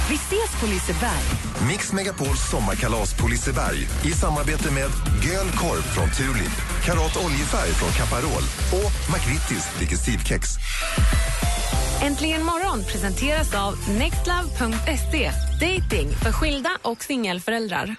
Vi 0.10 0.16
ses 0.16 0.62
på 0.62 0.68
Liseberg. 0.68 1.24
Mix 1.68 1.94
Megapols 1.94 2.50
sommarkalas 2.52 3.14
på 3.14 3.28
Liseberg 3.28 3.88
i 4.06 4.12
samarbete 4.12 4.72
med 4.72 4.90
Göl 5.24 5.52
Korv 5.56 5.82
från 5.82 6.10
Tulip, 6.10 6.84
Karat 6.86 7.26
Oljefärg 7.26 7.72
från 7.72 7.92
Caparol 7.92 8.44
och 8.72 8.92
McVittys 9.14 9.80
Digestivkex. 9.80 10.50
Äntligen 12.02 12.46
morgon 12.46 12.84
presenteras 12.84 13.56
av 13.56 13.90
nextlove.se. 13.90 15.32
Dating 15.60 16.10
för 16.12 16.32
skilda 16.32 16.70
och 16.82 17.04
singelföräldrar. 17.04 17.96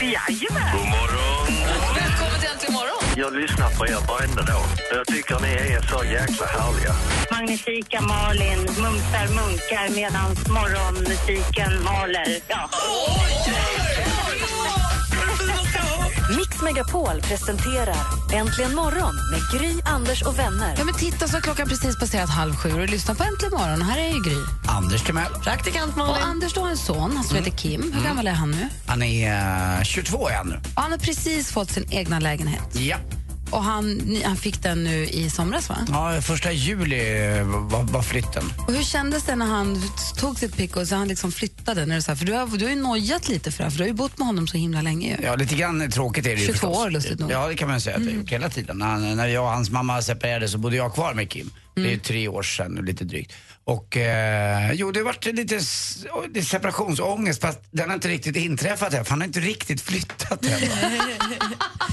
Jajamän! 0.00 0.72
God 0.72 0.88
morgon! 0.88 1.25
Jag 3.18 3.32
lyssnar 3.34 3.70
på 3.78 3.86
er 3.86 4.08
varenda 4.08 4.42
dag. 4.42 4.66
Jag 4.94 5.06
tycker 5.06 5.40
ni 5.40 5.48
är 5.48 5.80
så 5.82 6.04
jäkla 6.04 6.46
härliga. 6.46 6.92
Magnifika 7.30 8.00
Malin 8.00 8.58
mumsar 8.58 9.26
munkar 9.38 9.94
medan 9.94 10.30
morgonmusiken 10.56 11.82
maler. 11.84 12.26
Ja. 12.48 12.68
Mix 16.56 16.62
Megapol 16.62 17.20
presenterar 17.20 17.96
Äntligen 18.32 18.74
morgon 18.74 19.14
med 19.30 19.60
Gry, 19.60 19.80
Anders 19.84 20.22
och 20.22 20.38
vänner. 20.38 20.74
Ja, 20.78 20.84
men 20.84 20.94
titta 20.94 21.28
så 21.28 21.36
har 21.36 21.40
klockan 21.40 21.68
precis 21.68 21.98
passerat 21.98 22.30
halv 22.30 22.54
sju 22.54 22.72
och 22.72 22.78
du 22.78 22.86
lyssnar 22.86 23.14
på 23.14 23.24
Äntligen 23.24 23.52
morgon. 23.58 23.82
Här 23.82 23.98
är 23.98 24.08
ju 24.08 24.22
Gry. 24.22 24.36
Anders 24.66 25.02
Timell. 25.02 25.32
Praktikant 25.42 25.96
Malin. 25.96 26.14
Och 26.14 26.28
Anders 26.28 26.54
då 26.54 26.60
har 26.60 26.70
en 26.70 26.76
son, 26.76 27.16
han 27.16 27.24
som 27.24 27.36
heter 27.36 27.50
Kim. 27.50 27.92
Hur 27.92 28.04
gammal 28.04 28.26
är 28.26 28.32
han 28.32 28.50
nu? 28.50 28.68
Han 28.86 29.02
är 29.02 29.78
eh, 29.78 29.82
22 29.82 30.28
är 30.28 30.34
han 30.34 30.48
nu. 30.48 30.60
Och 30.74 30.82
han 30.82 30.90
har 30.90 30.98
precis 30.98 31.52
fått 31.52 31.70
sin 31.70 31.92
egna 31.92 32.20
lägenhet. 32.20 32.74
Ja. 32.74 32.96
Och 33.50 33.62
han, 33.62 34.16
han 34.24 34.36
fick 34.36 34.62
den 34.62 34.84
nu 34.84 35.04
i 35.04 35.30
somras, 35.30 35.68
va? 35.68 35.76
Ja, 35.88 36.20
första 36.22 36.52
juli 36.52 37.28
var, 37.44 37.82
var 37.82 38.02
flytten. 38.02 38.52
Och 38.66 38.72
hur 38.72 38.82
kändes 38.82 39.24
det 39.24 39.36
när 39.36 39.46
han 39.46 39.82
tog 40.16 40.38
sitt 40.38 40.56
pick 40.56 40.76
och 40.76 40.88
så 40.88 40.94
han 40.94 41.08
liksom 41.08 41.32
flyttade? 41.32 41.86
När 41.86 41.96
du, 41.96 42.02
så 42.02 42.10
här, 42.10 42.16
för 42.16 42.26
du 42.26 42.32
har, 42.32 42.46
du 42.46 42.64
har 42.64 42.70
ju 42.70 42.82
nojat 42.82 43.28
lite 43.28 43.50
för 43.50 43.58
det 43.58 43.64
här, 43.64 43.70
för 43.70 43.78
du 43.78 43.84
har 43.84 43.88
ju 43.88 43.94
bott 43.94 44.18
med 44.18 44.26
honom 44.26 44.46
så 44.46 44.56
himla 44.56 44.82
länge. 44.82 45.16
ju. 45.20 45.26
Ja, 45.26 45.36
lite 45.36 45.54
grann 45.54 45.90
tråkigt 45.90 46.26
är 46.26 46.34
det 46.34 46.40
ju 46.40 46.46
22 46.46 46.52
förstås. 46.52 46.76
år, 46.76 46.90
lustigt 46.90 47.20
nog. 47.20 47.30
Ja, 47.30 47.48
det 47.48 47.54
kan 47.54 47.68
man 47.68 47.80
säga 47.80 47.96
att 47.96 48.04
jag 48.04 48.14
gjort 48.14 48.30
hela 48.30 48.50
tiden. 48.50 48.78
När, 48.78 49.14
när 49.14 49.26
jag 49.26 49.44
och 49.44 49.50
hans 49.50 49.70
mamma 49.70 50.02
separerade 50.02 50.48
så 50.48 50.58
bodde 50.58 50.76
jag 50.76 50.94
kvar 50.94 51.14
med 51.14 51.30
Kim. 51.30 51.50
Det 51.74 51.82
är 51.82 51.90
ju 51.90 51.98
tre 51.98 52.28
år 52.28 52.42
sedan 52.42 52.74
lite 52.74 53.04
drygt. 53.04 53.32
Och 53.64 53.96
eh, 53.96 54.72
jo, 54.72 54.92
det 54.92 55.00
har 55.00 55.04
varit 55.04 55.24
lite 55.24 55.60
det 56.30 56.40
är 56.40 56.42
separationsångest 56.42 57.40
fast 57.40 57.58
den 57.70 57.88
har 57.88 57.94
inte 57.94 58.08
riktigt 58.08 58.36
inträffat 58.36 58.94
än 58.94 59.04
för 59.04 59.10
han 59.10 59.20
har 59.20 59.26
inte 59.26 59.40
riktigt 59.40 59.80
flyttat 59.80 60.44
än. 60.44 60.50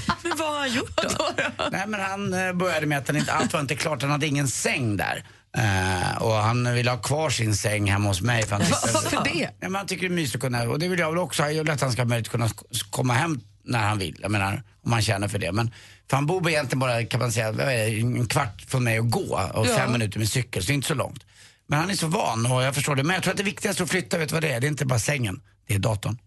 Men 0.23 0.37
vad 0.37 0.47
har 0.53 0.59
han 0.59 0.73
gjort 0.73 0.97
då? 1.17 1.25
Nej 1.71 1.87
men 1.87 1.99
han 1.99 2.33
eh, 2.33 2.53
började 2.53 2.85
med 2.85 2.97
att 2.97 3.07
han 3.07 3.17
inte, 3.17 3.33
allt 3.33 3.53
var 3.53 3.59
inte 3.59 3.75
klart, 3.75 4.01
han 4.01 4.11
hade 4.11 4.27
ingen 4.27 4.47
säng 4.47 4.97
där. 4.97 5.23
Eh, 5.57 6.17
och 6.21 6.33
han 6.33 6.73
ville 6.73 6.91
ha 6.91 6.97
kvar 6.97 7.29
sin 7.29 7.55
säng 7.55 7.91
hemma 7.91 8.07
hos 8.07 8.21
mig. 8.21 8.43
För 8.43 8.55
han 8.55 8.65
tyckte- 8.65 8.89
Varför 8.93 9.23
det? 9.23 9.39
Ja, 9.39 9.49
men 9.59 9.75
han 9.75 9.85
tycker 9.87 10.01
det 10.09 10.13
är 10.13 10.15
mysigt 10.15 10.35
att 10.35 10.41
kunna, 10.41 10.63
och 10.63 10.79
det 10.79 10.87
vill 10.87 10.99
jag 10.99 11.09
väl 11.09 11.19
också 11.19 11.43
ha. 11.43 11.49
Jag 11.51 11.63
vill 11.63 11.71
att 11.73 11.81
han 11.81 11.91
ska 11.91 12.01
ha 12.01 12.07
möjlighet 12.07 12.27
att 12.27 12.31
kunna 12.31 12.47
sk- 12.47 12.89
komma 12.89 13.13
hem 13.13 13.39
när 13.65 13.79
han 13.79 13.97
vill. 13.99 14.17
Jag 14.21 14.31
menar, 14.31 14.63
om 14.85 14.91
han 14.91 15.01
känner 15.01 15.27
för 15.27 15.39
det. 15.39 15.51
Men, 15.51 15.71
för 16.09 16.17
han 16.17 16.25
bor 16.25 16.49
egentligen 16.49 16.79
bara, 16.79 17.05
kan 17.05 17.19
man 17.19 17.31
säga, 17.31 17.51
vad 17.51 17.65
är 17.65 17.67
det, 17.67 17.99
en 17.99 18.25
kvart 18.27 18.61
från 18.67 18.83
mig 18.83 18.97
att 18.97 19.09
gå 19.11 19.49
och 19.53 19.67
Ja. 19.67 19.75
fem 19.77 19.91
minuter 19.91 20.19
med 20.19 20.29
cykel, 20.29 20.63
så 20.63 20.67
det 20.67 20.73
är 20.73 20.75
inte 20.75 20.87
så 20.87 20.93
långt. 20.95 21.25
Men 21.67 21.79
han 21.79 21.89
är 21.89 21.95
så 21.95 22.07
van 22.07 22.45
och 22.51 22.63
jag 22.63 22.75
förstår 22.75 22.95
det. 22.95 23.03
Men 23.03 23.13
jag 23.13 23.23
tror 23.23 23.31
att 23.31 23.37
det 23.37 23.43
viktigaste 23.43 23.83
att 23.83 23.89
flytta, 23.89 24.17
vet 24.17 24.29
du 24.29 24.33
vad 24.33 24.41
det 24.43 24.51
är? 24.53 24.59
Det 24.61 24.67
är 24.67 24.69
inte 24.69 24.85
bara 24.85 24.99
sängen, 24.99 25.41
det 25.67 25.73
är 25.75 25.79
datorn. 25.79 26.17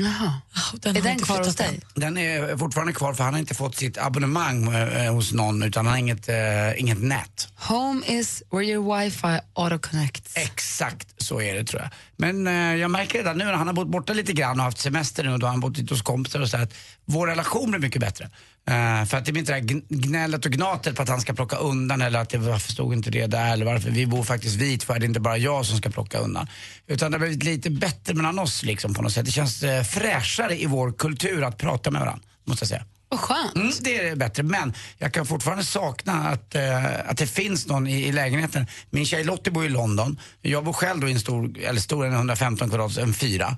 Jaha. 0.00 0.32
Den 0.80 0.96
är 0.96 1.00
har 1.00 1.02
den 1.02 1.12
inte 1.12 1.24
kvar 1.24 1.38
hos 1.38 1.56
dig? 1.56 1.80
Den 1.94 2.18
är 2.18 2.56
fortfarande 2.56 2.92
kvar 2.92 3.14
för 3.14 3.24
han 3.24 3.34
har 3.34 3.40
inte 3.40 3.54
fått 3.54 3.76
sitt 3.76 3.98
abonnemang 3.98 4.74
eh, 4.74 5.14
hos 5.14 5.32
någon 5.32 5.62
utan 5.62 5.86
han 5.86 5.92
har 5.92 5.98
inget, 5.98 6.28
eh, 6.28 6.80
inget 6.80 7.02
nät. 7.02 7.48
Home 7.56 8.06
is 8.06 8.42
where 8.50 8.64
your 8.64 8.98
wifi 8.98 9.38
auto-connects. 9.54 10.32
Exakt 10.34 11.22
så 11.22 11.40
är 11.40 11.54
det 11.54 11.64
tror 11.64 11.82
jag. 11.82 11.90
Men 12.16 12.46
eh, 12.46 12.74
jag 12.74 12.90
märker 12.90 13.18
redan 13.18 13.38
nu 13.38 13.44
när 13.44 13.52
han 13.52 13.66
har 13.66 13.74
bott 13.74 13.88
borta 13.88 14.12
lite 14.12 14.32
grann 14.32 14.58
och 14.58 14.64
haft 14.64 14.78
semester 14.78 15.24
nu 15.24 15.32
och 15.32 15.38
då 15.38 15.46
har 15.46 15.50
han 15.50 15.60
bott 15.60 15.76
lite 15.78 15.94
hos 15.94 16.02
kompisar 16.02 16.40
och 16.40 16.48
så 16.48 16.56
att 16.56 16.74
vår 17.04 17.26
relation 17.26 17.70
blir 17.70 17.80
mycket 17.80 18.00
bättre. 18.00 18.30
Eh, 18.68 19.04
för 19.04 19.16
att 19.16 19.24
det 19.24 19.32
blir 19.32 19.40
inte 19.40 19.52
det 19.52 19.58
här 19.58 19.66
gn- 19.66 19.84
gnället 19.88 20.46
och 20.46 20.52
gnatet 20.52 20.96
på 20.96 21.02
att 21.02 21.08
han 21.08 21.20
ska 21.20 21.32
plocka 21.32 21.56
undan 21.56 22.02
eller 22.02 22.18
att 22.18 22.30
det, 22.30 22.38
varför 22.38 22.72
stod 22.72 22.92
inte 22.92 23.10
det 23.10 23.26
där 23.26 23.52
eller 23.52 23.64
varför 23.66 23.90
vi 23.90 24.06
bor 24.06 24.24
faktiskt 24.24 24.56
vit 24.56 24.82
för 24.82 24.98
det 24.98 25.04
är 25.04 25.08
inte 25.08 25.20
bara 25.20 25.36
jag 25.38 25.66
som 25.66 25.78
ska 25.78 25.90
plocka 25.90 26.18
undan. 26.18 26.46
Utan 26.86 27.10
det 27.10 27.18
har 27.18 27.20
blivit 27.26 27.42
lite 27.42 27.70
bättre 27.70 28.14
mellan 28.14 28.38
oss 28.38 28.62
liksom 28.62 28.94
på 28.94 29.02
något 29.02 29.12
sätt. 29.12 29.26
Det 29.26 29.32
känns 29.32 29.62
eh, 29.62 29.82
fräschare 29.82 30.60
i 30.62 30.66
vår 30.66 30.92
kultur 30.92 31.44
att 31.44 31.58
prata 31.58 31.90
med 31.90 32.00
varandra, 32.00 32.22
måste 32.44 32.62
jag 32.62 32.68
säga. 32.68 32.84
Vad 33.08 33.20
skönt. 33.20 33.56
Mm, 33.56 33.72
det 33.80 34.08
är 34.08 34.16
bättre, 34.16 34.42
men 34.42 34.74
jag 34.98 35.12
kan 35.12 35.26
fortfarande 35.26 35.64
sakna 35.64 36.12
att, 36.28 36.54
eh, 36.54 36.84
att 37.10 37.16
det 37.16 37.26
finns 37.26 37.66
någon 37.66 37.86
i, 37.86 38.06
i 38.06 38.12
lägenheten. 38.12 38.66
Min 38.90 39.06
tjej 39.06 39.24
Lottie 39.24 39.52
bor 39.52 39.64
i 39.66 39.68
London. 39.68 40.20
Jag 40.42 40.64
bor 40.64 40.72
själv 40.72 41.00
då 41.00 41.08
i 41.08 41.12
en 41.12 41.20
stor, 41.20 41.58
eller 41.58 41.80
stor, 41.80 42.06
en 42.06 42.12
115 42.12 42.68
kvadrat, 42.68 42.96
en 42.96 43.14
fyra. 43.14 43.56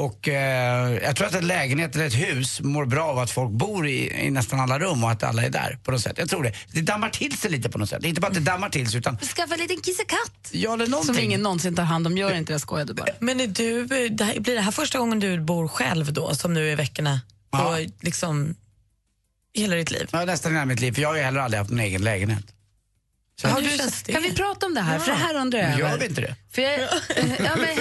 Och 0.00 0.28
eh, 0.28 0.98
jag 1.02 1.16
tror 1.16 1.26
att 1.26 1.34
en 1.34 1.46
lägenhet 1.46 1.94
eller 1.94 2.06
ett 2.06 2.14
hus 2.14 2.60
mår 2.60 2.86
bra 2.86 3.04
av 3.04 3.18
att 3.18 3.30
folk 3.30 3.50
bor 3.50 3.86
i, 3.86 4.26
i 4.26 4.30
nästan 4.30 4.60
alla 4.60 4.78
rum 4.78 5.04
och 5.04 5.10
att 5.10 5.22
alla 5.22 5.42
är 5.42 5.50
där 5.50 5.78
på 5.84 5.90
något 5.90 6.00
sätt. 6.00 6.18
Jag 6.18 6.28
tror 6.30 6.42
det. 6.42 6.52
Det 6.72 6.80
dammar 6.80 7.10
till 7.10 7.38
sig 7.38 7.50
lite 7.50 7.68
på 7.68 7.78
något 7.78 7.88
sätt. 7.88 8.02
Det 8.02 8.06
är 8.06 8.08
inte 8.08 8.20
bara 8.20 8.26
att 8.28 8.34
det 8.34 8.40
dammar 8.40 8.68
till 8.70 8.90
sig 8.90 8.98
utan, 8.98 9.18
Skaffa 9.18 9.54
en 9.54 9.60
liten 9.60 9.80
kissekatt. 9.80 10.50
ja 10.52 10.74
eller 10.74 10.86
någonting. 10.86 11.14
Som 11.14 11.24
ingen 11.24 11.42
någonsin 11.42 11.76
tar 11.76 11.82
hand 11.82 12.06
om. 12.06 12.16
Gör 12.18 12.34
inte 12.34 12.52
det, 12.52 12.54
jag 12.54 12.60
skojade 12.60 12.94
bara. 12.94 13.08
Men 13.20 13.40
är 13.40 13.46
du, 13.46 13.86
det 14.08 14.24
här, 14.24 14.40
blir 14.40 14.54
det 14.54 14.60
här 14.60 14.72
första 14.72 14.98
gången 14.98 15.20
du 15.20 15.40
bor 15.40 15.68
själv 15.68 16.12
då, 16.12 16.34
som 16.34 16.54
nu 16.54 16.72
är 16.72 16.76
veckorna? 16.76 17.20
Ja. 17.52 17.76
Och 17.78 17.86
liksom 18.00 18.54
hela 19.54 19.76
ditt 19.76 19.90
liv? 19.90 20.08
Ja, 20.12 20.24
nästan 20.24 20.52
hela 20.52 20.64
mitt 20.64 20.80
liv, 20.80 20.92
för 20.92 21.02
jag 21.02 21.08
har 21.08 21.16
ju 21.16 21.22
heller 21.22 21.40
aldrig 21.40 21.58
haft 21.58 21.70
en 21.70 21.80
egen 21.80 22.02
lägenhet. 22.02 22.44
Så 23.40 23.48
hur 23.48 23.62
du, 24.06 24.12
kan 24.12 24.22
vi 24.22 24.32
prata 24.34 24.66
om 24.66 24.74
det 24.74 24.80
här? 24.80 24.98
För 24.98 25.12
det 25.12 25.18
här 25.18 25.34
undrar 25.34 25.58
jag 25.58 25.78
Gör 25.78 25.86
över. 25.86 25.98
vi 25.98 26.06
inte 26.06 26.20
det? 26.20 26.34
För 26.52 26.62
jag, 26.62 26.80
ja, 27.44 27.56
men 27.56 27.76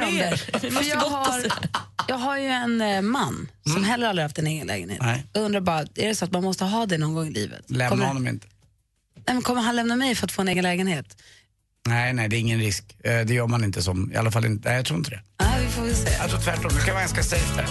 mer 0.00 0.06
om 0.06 0.36
det. 0.52 0.58
Vi 0.62 0.70
För 0.70 0.84
jag, 0.84 0.96
har, 0.96 1.40
jag 2.08 2.16
har 2.16 2.38
ju 2.38 2.46
en 2.46 2.80
eh, 2.80 3.02
man 3.02 3.48
som 3.72 3.84
heller 3.84 4.08
aldrig 4.08 4.22
haft 4.24 4.38
en 4.38 4.46
egen 4.46 4.66
lägenhet. 4.66 4.98
Nej. 5.02 5.26
Jag 5.32 5.42
undrar 5.44 5.60
bara, 5.60 5.80
är 5.80 6.08
det 6.08 6.14
så 6.14 6.24
att 6.24 6.32
man 6.32 6.42
måste 6.42 6.64
ha 6.64 6.86
det 6.86 6.98
någon 6.98 7.14
gång 7.14 7.26
i 7.26 7.30
livet? 7.30 7.70
Lämna 7.70 8.06
honom 8.06 8.28
inte. 8.28 8.46
nej, 9.26 9.34
men 9.34 9.42
kommer 9.42 9.62
han 9.62 9.76
lämna 9.76 9.96
mig 9.96 10.14
för 10.14 10.24
att 10.26 10.32
få 10.32 10.42
en 10.42 10.48
egen 10.48 10.62
lägenhet? 10.62 11.16
Nej, 11.88 12.12
nej, 12.12 12.28
det 12.28 12.36
är 12.36 12.40
ingen 12.40 12.58
risk. 12.58 12.84
Eh, 13.04 13.20
Det 13.26 13.34
gör 13.34 13.46
man 13.46 13.64
inte 13.64 13.82
som, 13.82 14.12
i 14.12 14.16
alla 14.16 14.30
fall 14.30 14.44
inte, 14.46 14.68
nej 14.68 14.76
jag 14.76 14.86
tror 14.86 14.98
inte 14.98 15.10
det. 15.10 15.20
Nej, 15.40 15.64
vi 15.64 15.70
får 15.70 15.82
väl 15.82 15.94
se. 15.94 16.10
Jag 16.20 16.30
tror 16.30 16.40
tvärtom, 16.40 16.70
det 16.74 16.80
ska 16.80 16.92
vara 16.92 17.00
ganska 17.02 17.22
safe 17.22 17.56
där. 17.56 17.68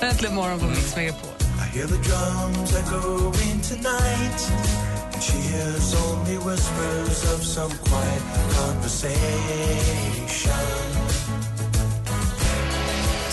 Äntligen 0.08 0.34
morgon 0.34 0.60
på 0.60 0.66
Mix 0.66 0.96
Megapol. 0.96 1.30
I 1.58 1.64
hear 1.66 1.86
the 1.86 1.98
drums 1.98 2.74
echoing 2.74 3.60
tonight. 3.60 4.50
And 5.12 5.22
she 5.22 5.38
hears 5.38 5.94
only 5.94 6.38
whispers 6.38 7.24
of 7.32 7.42
some 7.44 7.70
quiet 7.70 8.22
conversation. 8.52 9.16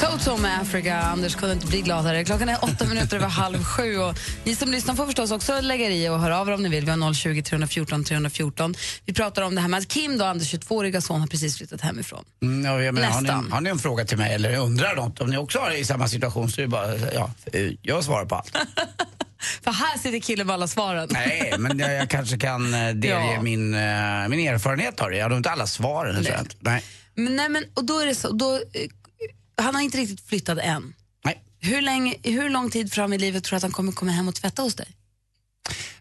Toto 0.04 0.38
med 0.38 0.62
Africa. 0.62 0.98
Anders 0.98 1.36
kunde 1.36 1.54
inte 1.54 1.68
bli 1.68 1.82
gladare. 1.82 2.26
Klockan 2.26 2.50
är 2.50 2.64
åtta 2.64 2.86
minuter 2.86 3.18
över 3.18 3.28
halv 3.28 3.64
sju. 3.64 3.98
Och 3.98 4.16
ni 4.44 4.56
som 4.56 4.72
lyssnar 4.72 4.96
får 4.96 5.06
förstås 5.06 5.32
också 5.32 5.62
lägga 5.62 5.90
i 5.90 6.10
och 6.10 6.20
höra 6.20 6.40
av 6.40 6.50
er 6.50 6.54
om 6.54 6.64
ni 6.64 6.70
vill. 6.70 6.86
Vi 6.86 6.92
har 6.92 7.14
020 7.14 7.42
314 7.42 8.04
314. 8.04 8.76
Vi 9.06 9.14
pratar 9.14 9.42
om 9.42 9.56
det 9.56 9.62
här 9.62 9.68
med 9.68 9.78
att 9.78 9.88
Kim, 9.88 10.18
då, 10.18 10.26
Anders 10.26 10.54
22-åriga 10.54 11.02
son, 11.02 11.20
har 11.20 11.28
precis 11.28 11.58
flyttat 11.58 11.82
hemifrån. 11.82 12.26
Mm, 12.42 12.84
ja, 12.84 12.92
menar, 12.92 13.08
har, 13.08 13.22
ni, 13.22 13.30
har 13.30 13.62
ni 13.62 13.70
en 13.70 13.80
fråga 13.80 14.06
till 14.06 14.18
mig 14.18 14.34
eller 14.34 14.58
undrar 14.58 14.96
något, 14.96 15.22
om 15.22 15.30
ni 15.30 15.38
också 15.38 15.60
har 15.60 15.70
det 15.70 15.78
i 15.78 15.86
samma 15.86 16.08
situation 16.08 16.52
så 16.52 16.62
är 16.62 16.66
det 16.66 16.70
bara, 16.70 16.96
ja, 16.98 17.32
jag 17.82 18.04
svarar 18.04 18.26
på 18.26 18.36
allt. 18.36 18.58
För 19.64 19.72
här 19.72 19.98
sitter 19.98 20.20
killen 20.20 20.48
med 20.48 20.54
alla 20.54 20.68
svaren. 20.68 21.08
Nej, 21.12 21.54
men 21.60 21.80
jag, 21.80 21.94
jag 21.94 22.10
kanske 22.10 22.38
kan 22.38 22.74
eh, 22.74 22.80
delge 22.88 23.34
Ja. 23.34 23.42
min, 23.42 23.74
eh, 23.74 24.28
min 24.30 24.48
erfarenhet 24.48 25.02
av 25.02 25.10
det. 25.10 25.18
Jag 25.18 25.30
har 25.30 25.38
inte 25.38 25.52
alla 25.52 25.68
svaren. 25.68 26.16
Nej. 26.16 26.34
Nej. 26.34 26.46
Nej. 26.60 26.84
Men, 27.16 27.36
nej, 27.36 27.50
men, 27.50 27.64
och 27.74 27.86
då 27.86 28.00
är 28.00 28.06
det 28.06 28.16
så, 28.16 28.32
då, 28.32 28.56
eh, 28.56 28.62
han 29.64 29.76
har 29.76 29.82
inte 29.82 29.98
riktigt 29.98 30.22
flyttat 30.28 30.58
än. 30.62 30.94
Nej. 31.26 31.44
Hur, 31.60 31.82
länge, 31.82 32.16
hur 32.24 32.50
lång 32.50 32.70
tid 32.72 32.94
fram 32.94 33.14
i 33.14 33.18
livet 33.18 33.44
tror 33.44 33.56
du 33.56 33.58
att 33.58 33.64
han 33.64 33.72
kommer 33.72 33.92
komma 33.92 34.12
hem 34.12 34.28
och 34.28 34.36
tvätta 34.36 34.62
hos 34.62 34.76
dig? 34.76 34.88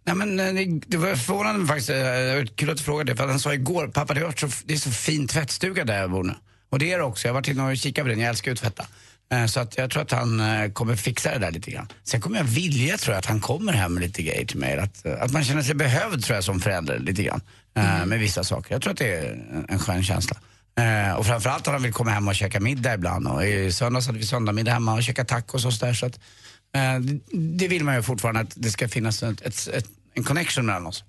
Nej, 0.05 0.15
men, 0.17 0.41
eh, 0.41 0.67
det, 0.87 0.97
var 0.97 1.15
förvånande 1.17 1.67
faktiskt, 1.67 1.91
eh, 1.91 2.55
kul 2.57 2.71
att 2.71 2.77
du 2.77 2.83
frågade 2.83 3.13
det, 3.13 3.17
för 3.17 3.29
han 3.29 3.41
sa 3.41 3.55
igår, 3.55 3.89
pappa 3.89 4.15
det, 4.15 4.25
varit 4.25 4.41
så, 4.41 4.49
det 4.65 4.75
är 4.75 4.79
så 4.79 4.91
fin 4.91 5.29
tvättstuga 5.29 5.85
där 5.85 6.01
jag 6.01 6.11
bor 6.11 6.25
nu. 6.25 6.35
Och 6.71 6.79
det 6.79 6.93
är 6.93 6.99
det 6.99 7.05
också, 7.05 7.29
jag 7.29 7.35
har 7.35 7.41
varit 7.41 7.49
inne 7.49 7.63
och 7.63 7.77
kikat 7.77 8.05
på 8.05 8.09
den, 8.09 8.19
jag 8.21 8.29
älskar 8.29 8.51
ju 8.51 8.53
att 8.53 8.61
tvätta. 8.61 8.87
Eh, 9.33 9.47
Så 9.47 9.61
att 9.61 9.77
jag 9.79 9.91
tror 9.91 10.03
att 10.03 10.11
han 10.11 10.43
kommer 10.73 10.97
fixa 10.97 11.31
det 11.33 11.39
där 11.39 11.51
lite 11.51 11.71
grann. 11.71 11.89
Sen 12.05 12.21
kommer 12.21 12.37
jag 12.39 12.45
vilja, 12.45 12.97
tror 12.99 13.13
jag, 13.15 13.19
att 13.19 13.27
han 13.27 13.41
kommer 13.41 13.73
hem 13.73 13.95
med 13.95 14.03
lite 14.03 14.23
grejer 14.23 14.45
till 14.47 14.59
mig. 14.59 14.79
Att, 14.79 15.07
att 15.07 15.33
man 15.33 15.45
känner 15.45 15.63
sig 15.63 15.75
behövd, 15.75 16.25
tror 16.25 16.35
jag, 16.35 16.45
som 16.45 16.61
förälder 16.61 16.99
lite 16.99 17.23
grann. 17.23 17.41
eh, 17.77 18.07
Med 18.07 18.19
vissa 18.19 18.45
saker. 18.45 18.75
Jag 18.75 18.83
tror 18.83 18.93
att 18.93 18.99
det 18.99 19.15
är 19.15 19.65
en 19.69 19.79
skön 19.79 20.03
känsla. 20.05 20.37
Eh, 20.79 21.13
och 21.15 21.27
framförallt 21.27 21.69
att 21.69 21.73
han 21.73 21.83
vill 21.83 21.93
komma 21.93 22.11
hem 22.11 22.29
och 22.29 22.35
käka 22.35 22.61
middag 22.61 22.95
ibland. 22.95 23.27
Och 23.29 23.45
i 23.47 23.73
söndags 23.73 24.07
hade 24.07 24.19
vi 24.19 24.27
söndagmiddag 24.27 24.73
hemma 24.73 24.95
och 24.95 25.03
käka 25.03 25.25
tacos 25.25 25.65
och 25.65 25.73
sådär. 25.75 25.95
Så 25.95 26.07
att, 26.07 26.21
eh, 26.75 26.99
det, 27.59 27.69
vill 27.69 27.85
man 27.85 27.95
ju 27.95 28.03
fortfarande, 28.03 28.41
att 28.41 28.53
det 28.57 28.71
ska 28.71 28.89
finnas 28.89 29.23
ett, 29.23 29.41
ett, 29.41 29.69
ett, 29.69 29.87
en 30.15 30.25
connection 30.25 30.67
mellan 30.67 30.87
oss. 30.87 31.05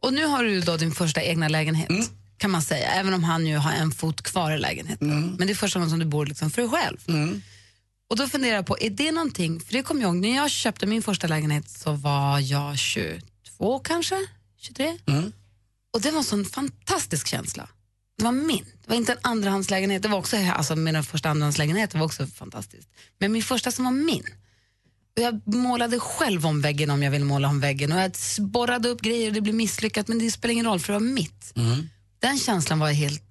Och 0.00 0.12
nu 0.12 0.26
har 0.26 0.44
du 0.44 0.60
då 0.60 0.76
din 0.76 0.92
första 0.92 1.22
egna 1.22 1.48
lägenhet, 1.48 1.90
Mm. 1.90 2.04
kan 2.38 2.50
man 2.50 2.62
säga. 2.62 2.88
Även 2.88 3.14
om 3.14 3.24
han 3.24 3.46
ju 3.46 3.56
har 3.56 3.72
en 3.72 3.90
fot 3.90 4.22
kvar 4.22 4.50
i 4.52 4.58
lägenheten. 4.58 5.10
Mm. 5.10 5.34
Men 5.38 5.46
det 5.46 5.52
är 5.52 5.54
första 5.54 5.78
gången 5.78 5.90
som 5.90 5.98
du 5.98 6.04
bor 6.04 6.26
liksom 6.26 6.50
för 6.50 6.62
dig 6.62 6.70
själv. 6.70 6.98
Och 8.10 8.16
då 8.16 8.28
funderar 8.28 8.54
jag 8.54 8.66
på, 8.66 8.76
är 8.80 8.90
det 8.90 9.12
någonting, 9.12 9.60
för 9.60 9.72
det 9.72 9.82
kommer 9.82 10.00
jag 10.02 10.08
ihåg, 10.14 10.16
när 10.22 10.36
jag 10.36 10.50
köpte 10.50 10.86
min 10.86 11.02
första 11.02 11.26
lägenhet 11.26 11.70
så 11.70 11.92
var 11.92 12.38
jag 12.38 12.78
22 12.78 13.78
kanske, 13.78 14.16
23. 14.60 14.98
Och 15.92 16.00
det 16.00 16.10
var 16.10 16.18
en 16.18 16.24
sån 16.24 16.44
fantastisk 16.44 17.26
känsla. 17.26 17.68
Det 18.18 18.24
var 18.24 18.32
min, 18.32 18.64
det 18.64 18.88
var 18.88 18.96
inte 18.96 19.12
en 19.12 19.18
andrahandslägenhet, 19.22 20.02
det 20.02 20.08
var 20.08 20.18
också, 20.18 20.36
alltså 20.36 20.76
mina 20.76 21.02
första 21.02 21.28
andrahandslägenheter 21.28 21.98
var 21.98 22.06
också 22.06 22.26
fantastiskt. 22.26 22.88
Men 23.18 23.32
min 23.32 23.42
första 23.42 23.70
som 23.70 23.84
var 23.84 23.92
min. 23.92 24.24
Och 25.16 25.22
jag 25.22 25.54
målade 25.54 26.00
själv 26.00 26.46
om 26.46 26.60
väggen 26.60 26.90
om 26.90 27.02
jag 27.02 27.10
ville 27.10 27.24
måla 27.24 27.48
om 27.48 27.60
väggen 27.60 27.92
och 27.92 27.98
jag 27.98 28.12
borrade 28.38 28.88
upp 28.88 29.00
grejer 29.00 29.28
och 29.28 29.34
det 29.34 29.40
blev 29.40 29.54
misslyckat 29.54 30.08
men 30.08 30.18
det 30.18 30.30
spelar 30.30 30.52
ingen 30.52 30.66
roll 30.66 30.80
för 30.80 30.92
det 30.92 30.98
var 30.98 31.06
mitt. 31.06 31.52
Den 32.20 32.38
känslan 32.38 32.78
var 32.78 32.90
helt 32.92 33.27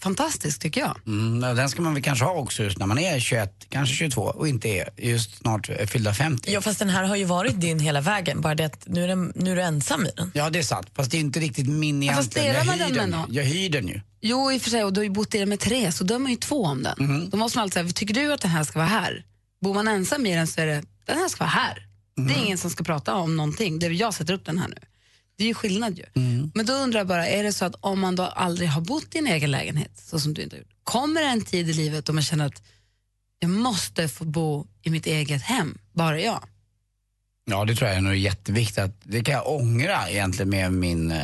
fantastisk 0.00 0.60
tycker 0.60 0.80
jag. 0.80 0.96
Mm, 1.06 1.56
den 1.56 1.68
ska 1.68 1.82
man 1.82 1.94
väl 1.94 2.02
kanske 2.02 2.24
ha 2.24 2.32
också 2.34 2.62
just 2.62 2.78
när 2.78 2.86
man 2.86 2.98
är 2.98 3.20
21, 3.20 3.66
kanske 3.68 3.94
22 3.94 4.22
och 4.22 4.48
inte 4.48 4.68
är 4.68 4.88
just 4.96 5.36
snart 5.38 5.68
eh, 5.68 5.86
fyllda 5.86 6.14
50. 6.14 6.52
Ja, 6.52 6.60
fast 6.60 6.78
den 6.78 6.88
här 6.88 7.04
har 7.04 7.16
ju 7.16 7.24
varit 7.24 7.60
din 7.60 7.78
hela 7.78 8.00
vägen, 8.00 8.40
bara 8.40 8.54
det 8.54 8.64
att 8.64 8.84
nu 8.86 9.04
är, 9.04 9.08
den, 9.08 9.32
nu 9.36 9.52
är 9.52 9.56
du 9.56 9.62
ensam 9.62 10.06
i 10.06 10.10
den. 10.16 10.30
Ja, 10.34 10.50
det 10.50 10.58
är 10.58 10.62
sant. 10.62 10.86
Fast 10.96 11.10
det 11.10 11.16
är 11.16 11.20
inte 11.20 11.40
riktigt 11.40 11.68
min 11.68 12.02
Ja, 12.02 12.12
fast 12.14 12.36
egentligen. 12.36 12.46
delar 12.66 12.72
Jag 12.72 12.78
man 12.78 12.88
hyr 12.88 13.00
den 13.00 13.10
den, 13.10 13.34
jag 13.34 13.44
hyr 13.44 13.70
den 13.70 13.88
ju. 13.88 14.00
Jo, 14.20 14.52
i 14.52 14.58
och 14.58 14.62
för 14.62 14.70
sig, 14.70 14.84
och 14.84 14.92
du 14.92 15.00
har 15.00 15.04
ju 15.04 15.10
bott 15.10 15.34
i 15.34 15.38
den 15.38 15.48
med 15.48 15.60
tre, 15.60 15.92
så 15.92 16.04
då 16.04 16.14
är 16.14 16.18
man 16.18 16.30
ju 16.30 16.36
två 16.36 16.64
om 16.64 16.82
den. 16.82 16.94
Mhm. 16.98 17.30
Då 17.30 17.36
måste 17.36 17.58
man 17.58 17.62
alltid 17.62 17.72
säga, 17.74 17.88
tycker 17.88 18.14
du 18.14 18.32
att 18.32 18.40
den 18.40 18.50
här 18.50 18.64
ska 18.64 18.78
vara 18.78 18.88
här? 18.88 19.24
Bor 19.62 19.74
man 19.74 19.88
ensam 19.88 20.26
i 20.26 20.34
den 20.34 20.46
så 20.46 20.60
är 20.60 20.66
det, 20.66 20.82
den 21.06 21.18
här 21.18 21.28
ska 21.28 21.38
vara 21.44 21.50
här. 21.50 21.86
Det 22.16 22.22
Mhm. 22.22 22.30
är 22.30 22.44
ingen 22.44 22.58
som 22.58 22.70
ska 22.70 22.84
prata 22.84 23.14
om 23.14 23.36
någonting, 23.36 23.78
det 23.78 23.86
är 23.86 23.90
jag 23.90 24.14
sätter 24.14 24.34
upp 24.34 24.44
den 24.46 24.58
här 24.58 24.68
nu. 24.68 24.76
Det 25.36 25.44
är 25.44 25.48
ju 25.48 25.54
skillnad 25.54 25.98
ju. 25.98 26.04
Mm. 26.14 26.50
Men 26.54 26.66
då 26.66 26.72
undrar 26.72 27.00
jag 27.00 27.06
bara, 27.06 27.26
är 27.26 27.42
det 27.42 27.52
så 27.52 27.64
att 27.64 27.74
om 27.80 28.00
man 28.00 28.16
då 28.16 28.22
aldrig 28.22 28.68
har 28.68 28.80
bott 28.80 29.14
i 29.14 29.18
en 29.18 29.26
egen 29.26 29.50
lägenhet, 29.50 29.92
så 29.94 30.20
som 30.20 30.34
du 30.34 30.42
inte 30.42 30.56
har 30.56 30.58
gjort, 30.58 30.74
kommer 30.84 31.20
det 31.20 31.26
en 31.26 31.44
tid 31.44 31.70
i 31.70 31.72
livet 31.72 32.06
då 32.06 32.12
man 32.12 32.22
känner 32.22 32.46
att 32.46 32.62
jag 33.38 33.50
måste 33.50 34.08
få 34.08 34.24
bo 34.24 34.66
i 34.82 34.90
mitt 34.90 35.06
eget 35.06 35.42
hem, 35.42 35.78
bara 35.92 36.20
jag? 36.20 36.44
Ja, 37.46 37.64
det 37.64 37.74
tror 37.74 37.88
jag 37.88 37.96
är 37.96 38.00
nog 38.00 38.16
jätteviktigt. 38.16 38.78
Att, 38.78 39.00
det 39.02 39.24
kan 39.24 39.34
jag 39.34 39.48
ångra 39.48 40.10
egentligen 40.10 40.50
med, 40.50 40.72
min, 40.72 41.10
eh, 41.10 41.18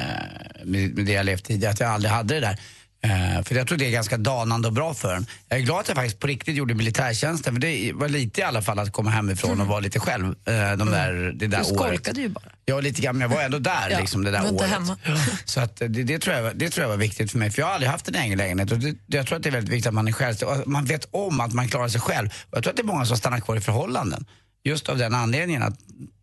med 0.64 0.90
det 0.90 1.12
jag 1.12 1.26
levt 1.26 1.44
tidigare, 1.44 1.72
att 1.72 1.80
jag 1.80 1.90
aldrig 1.90 2.12
hade 2.12 2.34
det 2.34 2.40
där. 2.40 2.60
Eh, 3.02 3.42
för 3.45 3.54
jag 3.54 3.66
tror 3.66 3.78
det 3.78 3.87
är 3.87 3.90
ganska 3.90 4.16
danande 4.16 4.69
och 4.69 4.75
bra 4.75 4.95
för 4.95 5.14
en. 5.14 5.26
Jag 5.49 5.59
är 5.59 5.62
glad 5.62 5.80
att 5.80 5.88
jag 5.88 5.97
faktiskt 5.97 6.19
på 6.21 6.26
riktigt 6.26 6.57
gjorde 6.57 6.75
militärtjänsten, 6.75 7.54
för 7.54 7.61
det 7.61 7.92
var 7.95 8.09
lite 8.09 8.40
i 8.40 8.45
alla 8.45 8.62
fall 8.62 8.78
att 8.78 8.92
komma 8.92 9.11
hemifrån 9.11 9.61
och 9.61 9.66
vara 9.66 9.80
lite 9.80 10.00
själv. 10.00 10.25
Eh, 10.26 10.76
de 10.76 10.90
där, 10.90 11.33
det 11.35 11.47
där 11.47 11.47
Mm. 11.47 11.50
Du 11.50 11.57
året. 11.57 11.66
skolkade 11.66 12.21
ju 12.21 12.28
bara. 12.28 12.45
Ja, 12.64 12.80
lite 12.80 13.02
grann, 13.02 13.16
men 13.19 13.30
jag 13.30 13.37
var 13.37 13.42
ändå 13.42 13.59
där 13.59 13.90
Ja, 13.90 13.99
liksom, 14.00 14.25
det 14.25 14.30
där 14.30 14.52
året. 14.54 14.71
hemma. 14.71 14.97
Så 15.45 15.61
att, 15.61 15.76
det, 15.76 15.88
det, 15.88 16.19
tror 16.19 16.37
jag, 16.37 16.57
det 16.57 16.71
tror 16.71 16.83
jag 16.83 16.88
var 16.88 16.97
viktigt 16.97 17.30
för 17.30 17.38
mig, 17.38 17.50
för 17.50 17.62
jag 17.62 17.66
har 17.66 17.75
aldrig 17.75 17.90
haft 17.90 18.09
en 18.09 18.14
egen 18.14 18.38
lägenhet. 18.38 18.73
Och 18.73 18.78
det, 18.78 18.97
jag 19.07 19.26
tror 19.26 19.37
att 19.37 19.42
det 19.42 19.49
är 19.49 19.52
väldigt 19.52 19.73
viktigt 19.75 19.87
att 19.88 19.95
man 19.95 20.09
är 20.09 20.12
självständig 20.12 20.66
man 20.66 20.85
vet 20.85 21.09
om 21.11 21.40
att 21.40 21.52
man 21.52 21.69
klarar 21.69 21.88
sig 21.88 22.00
själv. 22.00 22.28
Och 22.50 22.57
jag 22.57 22.62
tror 22.62 22.71
att 22.71 22.76
det 22.76 22.83
är 22.83 22.85
många 22.85 23.07
som 23.07 23.16
stannar 23.16 23.40
kvar 23.40 23.57
i 23.57 23.61
förhållanden. 23.61 24.25
Just 24.64 24.88
av 24.88 24.99
den 24.99 25.14
anledningen 25.14 25.62
att 25.62 25.75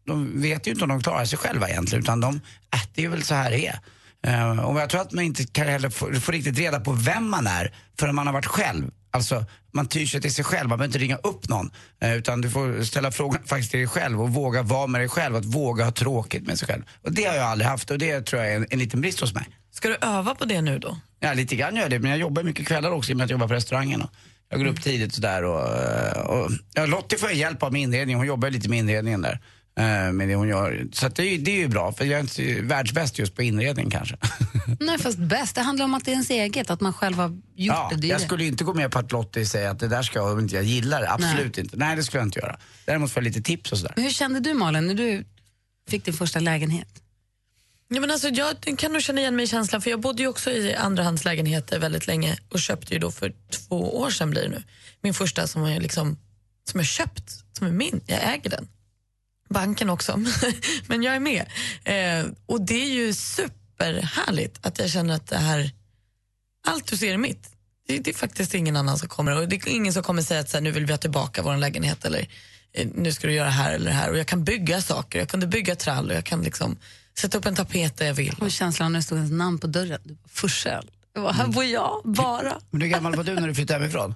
de 0.08 0.42
vet 0.42 0.68
ju 0.68 0.72
inte 0.72 0.84
om 0.84 0.90
de 0.90 1.02
klarar 1.04 1.26
sig 1.26 1.40
själva 1.40 1.70
egentligen, 1.70 2.04
utan 2.04 2.20
de, 2.22 2.36
äh, 2.74 2.82
det 2.96 3.04
är 3.06 3.10
väl 3.10 3.24
så 3.24 3.36
här 3.36 3.52
det 3.52 3.68
är. 3.68 3.80
Eh, 4.26 4.60
och 4.60 4.80
jag 4.80 4.90
tror 4.90 5.02
att 5.02 5.12
man 5.12 5.24
inte 5.24 5.46
kan 5.46 5.68
heller 5.68 5.90
få, 5.90 6.14
få 6.14 6.32
riktigt 6.32 6.58
reda 6.58 6.80
på 6.80 6.92
vem 6.92 7.30
man 7.30 7.48
är 7.48 7.74
förrän 8.00 8.16
man 8.16 8.28
har 8.28 8.34
varit 8.34 8.46
själv. 8.46 8.92
Alltså, 9.12 9.46
man 9.72 9.88
tyr 9.88 10.06
sig 10.06 10.22
till 10.22 10.34
sig 10.34 10.46
själv, 10.46 10.70
man 10.70 10.78
behöver 10.78 10.86
inte 10.86 11.00
ringa 11.00 11.16
upp 11.16 11.50
någon. 11.50 11.72
Eh, 12.02 12.16
utan 12.16 12.42
du 12.42 12.50
får 12.50 12.84
ställa 12.84 13.12
frågan 13.12 13.44
faktiskt 13.46 13.72
till 13.72 13.80
dig 13.80 13.88
själv 13.88 14.22
och 14.22 14.30
våga 14.30 14.62
vara 14.62 14.88
med 14.88 15.02
dig 15.02 15.10
själv, 15.10 15.36
att 15.36 15.46
våga 15.46 15.84
ha 15.84 15.92
tråkigt 15.92 16.48
med 16.48 16.60
sig 16.60 16.68
själv. 16.68 16.84
Och 17.04 17.12
det 17.12 17.24
har 17.24 17.36
jag 17.36 17.46
aldrig 17.46 17.68
haft 17.68 17.92
och 17.92 17.98
det 17.98 18.22
tror 18.22 18.42
jag 18.42 18.52
är 18.52 18.56
en, 18.56 18.68
en 18.70 18.80
liten 18.80 19.02
brist 19.02 19.20
hos 19.20 19.34
mig. 19.34 19.48
Ska 19.72 19.88
du 19.88 19.96
öva 20.02 20.36
på 20.36 20.46
det 20.46 20.62
nu 20.62 20.80
då? 20.80 20.98
Ja, 21.20 21.34
lite 21.34 21.56
grann 21.56 21.76
gör 21.76 21.82
jag 21.82 21.92
det, 21.92 22.00
men 22.00 22.12
jag 22.12 22.20
jobbar 22.20 22.44
mycket 22.44 22.68
kvällar 22.68 22.92
också 22.92 23.12
i 23.12 23.14
och 23.14 23.18
med 23.18 23.24
att 23.24 23.30
jag 23.30 23.36
jobbar 23.36 23.48
på 23.48 23.54
restaurangen. 23.54 24.02
Och 24.02 24.10
jag 24.50 24.60
går 24.60 24.68
upp 24.68 24.82
tidigt 24.82 25.14
sådär 25.14 25.44
och, 25.44 25.62
och 26.26 26.52
ja, 26.74 26.86
Lottie 26.86 27.20
får 27.20 27.30
jag 27.30 27.38
hjälp 27.38 27.64
av 27.64 27.72
med 27.74 27.82
inredningen, 27.82 28.20
hon 28.20 28.28
jobbar 28.28 28.50
lite 28.50 28.70
med 28.70 28.80
inredningen 28.80 29.22
där. 29.22 29.40
Eh, 29.78 30.12
Med 30.12 30.28
det 30.28 30.36
hon 30.36 30.48
gör. 30.48 30.88
Så 30.94 31.06
att 31.08 31.16
det, 31.16 31.24
är, 31.24 31.32
ju- 31.32 31.38
det 31.38 31.52
är 31.52 31.56
ju 31.58 31.68
bra, 31.68 31.92
för 31.92 32.06
jag 32.06 32.16
är 32.20 32.22
inte 32.22 32.62
världsbäst 32.62 33.20
just 33.20 33.36
på 33.36 33.44
inredning 33.44 33.90
kanske. 33.90 34.18
Nej, 34.80 35.00
fast 35.00 35.18
bäst. 35.18 35.56
Det 35.56 35.62
handlar 35.62 35.86
om 35.86 35.94
att 35.94 36.06
det 36.06 36.12
är 36.12 36.13
ens 36.13 36.30
eget, 36.30 36.70
att 36.70 36.82
man 36.82 36.94
själv 36.94 37.18
har 37.18 37.30
gjort 37.30 37.42
Ja, 37.56 37.90
det. 37.92 38.02
det 38.02 38.08
jag 38.08 38.20
det. 38.20 38.26
skulle 38.26 38.46
inte 38.46 38.63
gå 38.63 38.74
med 38.74 38.92
på 38.92 39.00
att 39.00 39.12
Lottie 39.12 39.46
säger 39.46 39.70
att 39.70 39.80
det 39.80 39.88
där 39.88 40.04
ska 40.04 40.20
jag 40.20 40.32
om 40.32 40.40
inte 40.40 40.56
jag 40.56 40.63
gillar 40.63 41.02
det. 41.02 41.12
Absolut 41.12 41.58
inte. 41.58 41.78
Nej, 41.78 41.96
det 41.96 42.04
skulle 42.04 42.22
jag 42.22 42.28
inte 42.28 42.40
göra. 42.40 42.60
Däremot 42.86 43.12
får 43.12 43.22
jag 43.24 43.28
lite 43.28 43.42
tips 43.42 43.72
och 43.72 43.78
sådär. 43.78 43.94
Men 43.96 44.04
hur 44.04 44.12
kände 44.12 44.40
du 44.40 44.54
Malin 44.54 44.88
när 44.88 44.94
du 44.94 45.26
fick 45.90 46.06
din 46.06 46.13
första 46.13 46.40
lägenhet? 46.40 46.88
Ja, 47.90 48.00
men 48.02 48.12
alltså, 48.12 48.28
jag 48.30 48.56
kan 48.78 48.94
nog 48.94 49.02
känna 49.02 49.22
igen 49.22 49.36
mig 49.36 49.44
i 49.46 49.48
känslan 49.48 49.82
för 49.82 49.90
jag 49.90 50.00
bodde 50.02 50.22
ju 50.22 50.28
också 50.28 50.52
i 50.52 50.76
andrahandslägenheter 50.76 51.80
väldigt 51.80 52.08
länge 52.08 52.38
och 52.50 52.60
köpte 52.60 52.94
ju 52.94 53.00
då 53.00 53.12
för 53.12 53.34
två 53.52 53.98
år 54.00 54.10
sedan 54.10 54.30
blir 54.30 54.42
det 54.42 54.50
nu. 54.50 54.63
Min 55.02 55.13
första 55.13 55.48
som 55.48 55.70
jag, 55.70 55.82
liksom, 55.82 56.18
som 56.72 56.80
jag 56.80 56.88
köpt, 56.88 57.32
som 57.58 57.68
är 57.68 57.72
min. 57.72 58.02
Jag 58.08 58.34
äger 58.34 58.50
den. 58.50 58.68
Banken 59.48 59.90
också, 59.90 60.24
men 60.88 61.04
jag 61.04 61.16
är 61.16 61.20
med. 61.20 61.46
Eh, 61.84 62.26
och 62.46 62.62
det 62.62 62.84
är 62.84 62.90
ju 62.90 63.14
superhärligt 63.14 64.66
att 64.66 64.80
jag 64.80 64.90
känner 64.90 65.16
att 65.16 65.28
det 65.28 65.38
här, 65.38 65.72
allt 66.68 66.88
du 66.88 66.98
ser 66.98 67.14
är 67.14 67.18
mitt. 67.18 67.50
Det, 67.88 67.98
det 67.98 68.10
är 68.10 68.16
faktiskt 68.16 68.54
ingen 68.54 68.76
annan 68.76 68.98
som 68.98 69.10
kommer 69.10 69.38
och 69.42 69.48
det 69.48 69.56
är 69.56 69.68
ingen 69.68 69.94
som 69.94 70.04
kommer 70.04 70.22
säga 70.22 70.40
att 70.40 70.50
så 70.50 70.58
här, 70.58 70.62
nu 70.62 70.72
vill 70.72 70.86
vi 70.86 70.94
ha 70.94 70.98
tillbaka 70.98 71.42
vår 71.42 71.58
lägenhet 71.58 72.06
eller 72.06 72.28
eh, 72.74 72.88
nu 72.96 73.12
ska 73.12 73.28
du 73.28 73.34
göra 73.34 73.50
här 73.50 73.74
eller 73.74 73.92
här. 73.92 74.12
Och 74.12 74.18
jag 74.18 74.28
kan 74.28 74.44
bygga 74.44 74.82
saker, 74.82 75.20
jag 75.20 75.30
kunde 75.30 75.48
bygga 75.48 75.76
trall 75.76 76.10
och 76.10 76.16
jag 76.16 76.26
kan 76.26 76.42
liksom 76.42 76.78
sätta 77.20 77.38
upp 77.38 77.46
en 77.46 77.56
tapet 77.56 77.98
där 77.98 78.06
jag 78.06 78.14
vill. 78.14 78.36
Och 78.40 78.52
känslan 78.52 78.92
när 78.92 79.00
det 79.00 79.04
stod 79.04 79.18
ens 79.18 79.32
namn 79.32 79.60
på 79.60 79.68
dörren. 79.68 80.18
Forsell. 80.28 80.92
Här 81.32 81.48
bor 81.48 81.64
jag, 81.64 82.02
bara. 82.06 82.60
Men 82.72 82.82
hur 82.82 82.88
gammal 82.88 83.16
var 83.16 83.24
du 83.24 83.36
när 83.36 83.48
du 83.48 83.56
flyttade 83.56 83.80
hemifrån? 83.80 84.16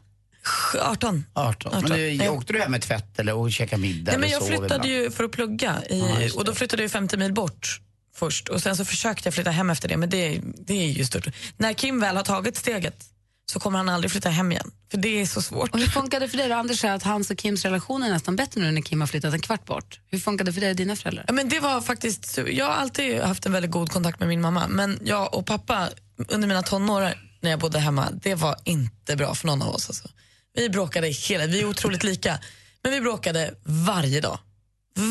18. 0.82 1.26
18. 1.34 1.72
Men 1.82 1.92
du, 1.92 2.10
Ja. 2.10 2.32
åkte 2.32 2.54
du 2.54 2.60
hem 2.60 2.72
med 2.72 2.82
tvätt 2.82 3.20
eller 3.20 3.34
och 3.34 3.52
käkade 3.52 3.82
middag? 3.82 4.12
Nej, 4.12 4.20
men 4.20 4.30
jag 4.30 4.48
flyttade 4.48 4.88
ju 4.88 5.12
för 5.12 5.24
att 5.24 5.32
plugga 5.32 5.76
i, 5.90 6.04
just 6.24 6.36
och 6.36 6.46
då 6.46 6.54
flyttade 6.54 6.82
jag 6.84 6.92
50 6.92 7.18
mil 7.18 7.34
bort 7.34 7.80
först 8.16 8.50
och 8.50 8.62
sen 8.62 8.76
så 8.78 8.86
försökte 8.86 9.28
jag 9.28 9.34
flytta 9.34 9.52
hem 9.52 9.70
efter 9.70 9.88
det 9.90 9.98
men 9.98 10.10
det, 10.10 10.42
det 10.58 10.74
är 10.74 10.88
ju 10.88 11.06
stort. 11.06 11.28
När 11.58 11.74
Kim 11.74 12.00
väl 12.00 12.16
har 12.16 12.24
tagit 12.24 12.58
steget 12.58 13.06
så 13.52 13.60
kommer 13.60 13.78
han 13.78 13.90
aldrig 13.90 14.12
flytta 14.12 14.30
hem 14.30 14.52
igen 14.52 14.72
för 14.92 14.98
det 14.98 15.22
är 15.22 15.26
så 15.26 15.42
svårt. 15.42 15.70
Och 15.74 15.80
hur 15.80 15.88
funkade 15.88 16.26
det 16.26 16.30
för 16.30 16.38
dig 16.38 16.50
då? 16.50 16.56
Anders 16.56 16.80
säger 16.80 16.94
att 16.94 17.04
hans 17.04 17.32
och 17.32 17.40
Kims 17.40 17.66
relation 17.66 18.04
är 18.04 18.10
nästan 18.10 18.36
bättre 18.36 18.62
nu 18.62 18.72
när 18.72 18.82
Kim 18.82 19.00
har 19.02 19.08
flyttat 19.08 19.34
en 19.34 19.42
kvart 19.42 19.66
bort. 19.66 20.00
Hur 20.08 20.20
funkade 20.20 20.50
det 20.50 20.54
för 20.54 20.62
dig 20.62 20.70
och 20.70 20.76
dina 20.76 20.96
föräldrar? 20.96 21.26
Ja, 21.28 21.34
men 21.34 21.50
det 21.50 21.60
var 21.60 21.82
faktiskt, 21.82 22.40
jag 22.48 22.66
har 22.66 22.74
alltid 22.74 23.20
haft 23.22 23.46
en 23.46 23.52
väldigt 23.52 23.72
god 23.72 23.92
kontakt 23.92 24.20
med 24.20 24.30
min 24.30 24.42
mamma 24.42 24.68
men 24.68 25.00
jag 25.06 25.34
och 25.34 25.46
pappa 25.46 25.90
under 26.28 26.48
mina 26.48 26.64
tonår 26.64 27.14
när 27.42 27.50
jag 27.50 27.60
bodde 27.60 27.80
hemma, 27.80 28.08
det 28.12 28.36
var 28.36 28.56
inte 28.64 29.16
bra 29.16 29.36
för 29.36 29.48
någon 29.48 29.62
av 29.62 29.76
oss. 29.76 29.90
Alltså. 29.90 30.10
Vi 30.54 30.70
bråkade 30.70 31.08
hela, 31.08 31.46
vi 31.46 31.62
är 31.62 31.66
otroligt 31.66 32.04
lika, 32.04 32.40
men 32.84 32.92
vi 32.92 33.02
bråkade 33.02 33.54
varje 33.64 34.22
dag. 34.22 34.40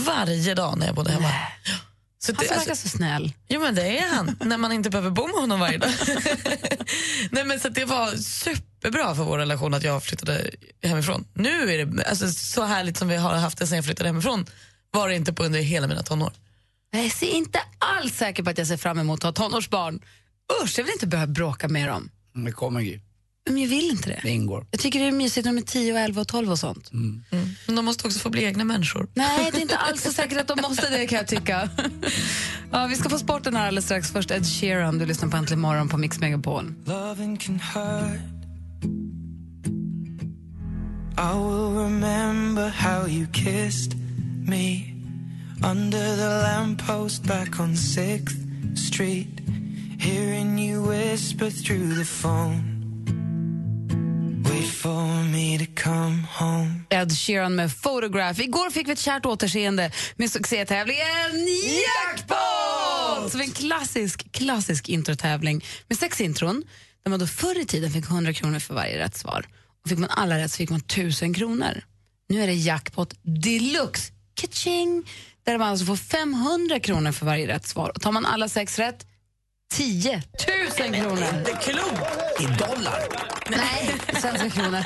Varje 0.06 0.54
dag 0.54 0.78
när 0.78 0.86
jag 0.86 0.94
bodde 0.94 1.12
hemma. 1.12 1.30
Så 2.18 2.32
Han 2.34 2.46
som 2.46 2.56
verkar 2.56 2.74
så 2.74 2.88
snäll. 2.88 3.32
Jo 3.48 3.60
men 3.60 3.74
det 3.74 3.98
är 3.98 4.08
han, 4.08 4.36
när 4.40 4.58
man 4.58 4.72
inte 4.72 4.90
behöver 4.90 5.10
bo 5.10 5.26
med 5.26 5.36
honom 5.36 5.60
varje 5.60 5.78
dag. 5.78 5.90
Nej, 7.30 7.44
men 7.44 7.60
så 7.60 7.68
det 7.68 7.84
var 7.84 8.16
superbra 8.16 9.14
för 9.14 9.22
vår 9.22 9.38
relation 9.38 9.74
att 9.74 9.82
jag 9.82 10.02
flyttade 10.02 10.50
hemifrån. 10.82 11.24
Nu 11.34 11.74
är 11.74 11.86
det 11.86 12.04
alltså, 12.08 12.28
så 12.28 12.64
härligt 12.64 12.96
som 12.96 13.08
vi 13.08 13.16
har 13.16 13.34
haft 13.34 13.58
det 13.58 13.66
sen 13.66 13.76
jag 13.76 13.84
flyttade 13.84 14.08
hemifrån 14.08 14.46
var 14.90 15.08
det 15.08 15.14
inte 15.14 15.32
på 15.32 15.44
under 15.44 15.60
hela 15.60 15.86
mina 15.86 16.02
tonår. 16.02 16.32
Jag 16.90 17.04
är 17.04 17.24
inte 17.24 17.60
alls 17.78 18.16
säker 18.16 18.42
på 18.42 18.50
att 18.50 18.58
jag 18.58 18.66
ser 18.66 18.76
fram 18.76 18.98
emot 18.98 19.24
att 19.24 19.38
ha 19.38 19.48
tonårsbarn. 19.48 20.00
Usch, 20.62 20.78
jag 20.78 20.84
vill 20.84 20.92
inte 20.92 21.06
behöva 21.06 21.32
bråka 21.32 21.68
med 21.68 21.88
dem. 21.88 22.10
Det 22.34 22.52
kommer 22.52 22.80
ju. 22.80 23.00
Men 23.46 23.58
jag 23.58 23.68
vill 23.68 23.90
inte 23.90 24.08
det. 24.08 24.20
Det 24.22 24.30
ingår. 24.30 24.66
Jag 24.70 24.80
tycker 24.80 25.00
det 25.00 25.06
är 25.06 25.12
mysigt 25.12 25.44
när 25.44 25.52
de 25.52 25.58
är 25.58 25.64
10, 25.64 25.92
och 25.92 25.98
11 25.98 26.20
och 26.20 26.28
12 26.28 26.50
och 26.50 26.58
sånt. 26.58 26.92
Mm. 26.92 27.22
Men 27.66 27.76
de 27.76 27.84
måste 27.84 28.06
också 28.06 28.18
få 28.20 28.30
bli 28.30 28.44
egna 28.44 28.64
människor. 28.64 29.08
Nej, 29.14 29.50
det 29.52 29.58
är 29.58 29.62
inte 29.62 29.76
alls 29.76 30.02
så 30.02 30.12
säkert 30.12 30.38
att 30.40 30.48
de 30.48 30.60
måste 30.62 30.90
det 30.90 31.06
kan 31.06 31.16
jag 31.18 31.28
tycka. 31.28 31.68
Ja, 32.72 32.86
vi 32.86 32.96
ska 32.96 33.08
få 33.08 33.18
sporten 33.18 33.56
här 33.56 33.66
alldeles 33.66 33.84
strax. 33.84 34.10
Först 34.10 34.30
Ed 34.30 34.46
Sheeran, 34.46 34.98
du 34.98 35.06
lyssnar 35.06 35.28
på 35.28 35.36
Äntligen 35.36 35.60
morgon 35.60 35.88
på 35.88 35.96
Mix 35.96 36.20
Megapol. 36.20 36.74
Loving 36.84 37.36
can 37.36 37.60
hurt. 37.60 38.20
I 41.18 41.34
will 41.34 41.74
remember 41.82 42.68
how 42.68 43.06
you 43.08 43.26
kissed 43.32 43.94
me 44.48 44.94
under 45.64 46.16
the 46.16 46.42
lamppost 46.42 47.22
back 47.22 47.60
on 47.60 47.74
6th 47.74 48.76
Street. 48.76 49.40
Hearing 49.98 50.58
you 50.58 50.82
whisper 50.88 51.50
through 51.50 51.94
the 51.98 52.04
phone. 52.04 52.79
Ed 56.90 57.12
Sheeran 57.12 57.54
med 57.54 57.82
Photograph. 57.82 58.40
Igår 58.40 58.70
fick 58.70 58.88
vi 58.88 58.92
ett 58.92 58.98
kärt 58.98 59.26
återseende 59.26 59.90
med 60.16 60.30
succétävlingen 60.30 61.48
Jackpot! 61.74 63.32
Som 63.32 63.40
en 63.40 63.50
klassisk, 63.50 64.32
klassisk 64.32 64.88
introtävling 64.88 65.64
med 65.88 65.98
sex 65.98 66.20
intron 66.20 66.64
där 67.02 67.10
man 67.10 67.20
då 67.20 67.26
förr 67.26 67.60
i 67.60 67.64
tiden 67.64 67.90
fick 67.90 68.04
100 68.04 68.32
kronor 68.32 68.58
för 68.58 68.74
varje 68.74 68.98
rätt 68.98 69.16
svar. 69.16 69.46
Och 69.82 69.88
fick 69.88 69.98
man 69.98 70.10
alla 70.10 70.38
rätt 70.38 70.50
så 70.50 70.56
fick 70.56 70.70
man 70.70 70.80
1000 70.80 71.34
kronor. 71.34 71.84
Nu 72.28 72.42
är 72.42 72.46
det 72.46 72.54
Jackpot 72.54 73.14
deluxe, 73.22 74.12
Ka-ching! 74.40 75.04
där 75.44 75.58
man 75.58 75.68
alltså 75.68 75.86
får 75.86 75.96
500 75.96 76.80
kronor 76.80 77.12
för 77.12 77.26
varje 77.26 77.48
rätt 77.48 77.66
svar. 77.66 77.92
Och 77.94 78.00
tar 78.00 78.12
man 78.12 78.26
alla 78.26 78.48
sex 78.48 78.78
rätt, 78.78 79.06
10 79.72 80.22
000 80.80 80.94
kronor. 80.94 81.44
Det 81.44 81.50
är 81.50 81.60
klubb! 81.60 82.29
I 82.40 82.46
dollar? 82.46 83.08
Nej, 83.50 83.94
svenska 84.20 84.50
kronor. 84.50 84.84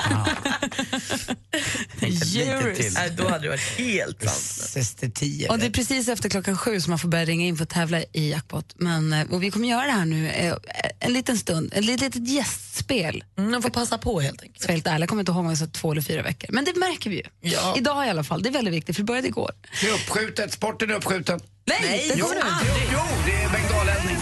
Till. 2.75 2.93
Nej, 2.93 3.09
då 3.17 3.27
hade 3.27 3.43
det 3.43 3.49
varit 3.49 3.77
helt 3.77 4.29
sant. 4.29 5.03
Och 5.49 5.59
det 5.59 5.65
är 5.65 5.69
precis 5.69 6.07
efter 6.07 6.29
klockan 6.29 6.57
sju 6.57 6.81
som 6.81 6.91
man 6.91 6.99
får 6.99 7.09
börja 7.09 7.25
ringa 7.25 7.45
in 7.45 7.57
för 7.57 7.63
att 7.63 7.69
tävla 7.69 8.03
i 8.13 8.29
jackpot. 8.31 8.73
Men, 8.75 9.13
eh, 9.13 9.31
och 9.31 9.43
vi 9.43 9.51
kommer 9.51 9.67
göra 9.67 9.85
det 9.85 9.91
här 9.91 10.05
nu 10.05 10.29
eh, 10.29 10.53
en 10.99 11.13
liten 11.13 11.37
stund, 11.37 11.73
ett 11.75 11.85
litet 11.85 12.27
gästspel. 12.27 13.23
Mm, 13.37 13.51
man 13.51 13.61
får 13.61 13.69
passa 13.69 13.97
på 13.97 14.19
helt 14.19 14.41
enkelt. 14.41 14.63
Vara 14.63 14.73
helt 14.73 14.87
ärlig, 14.87 15.01
jag 15.01 15.09
kommer 15.09 15.21
inte 15.21 15.31
ihåg 15.31 15.39
om 15.39 15.49
jag 15.49 15.57
sa 15.57 15.67
två 15.67 15.91
eller 15.91 16.01
fyra 16.01 16.21
veckor. 16.21 16.49
Men 16.51 16.65
det 16.65 16.75
märker 16.75 17.09
vi 17.09 17.15
ju. 17.15 17.23
Ja. 17.41 17.75
Idag 17.77 18.07
i 18.07 18.09
alla 18.09 18.23
fall, 18.23 18.43
det 18.43 18.49
är 18.49 18.53
väldigt 18.53 18.73
viktigt 18.73 18.95
för 18.95 19.03
det 19.03 19.07
började 19.07 19.27
igår. 19.27 19.51
Det 19.81 19.87
är 19.87 19.93
uppskjutet, 19.93 20.53
sporten 20.53 20.89
är 20.89 20.93
uppskjuten. 20.93 21.39
Nej, 21.65 22.05
det 22.09 22.15
jo, 22.17 22.25
kommer 22.25 22.41
du 22.41 22.47
inte. 22.49 22.65
jo, 22.67 22.73
jo, 22.93 22.99
det 23.25 23.43
är 23.43 23.49
bengaläddning. 23.49 24.17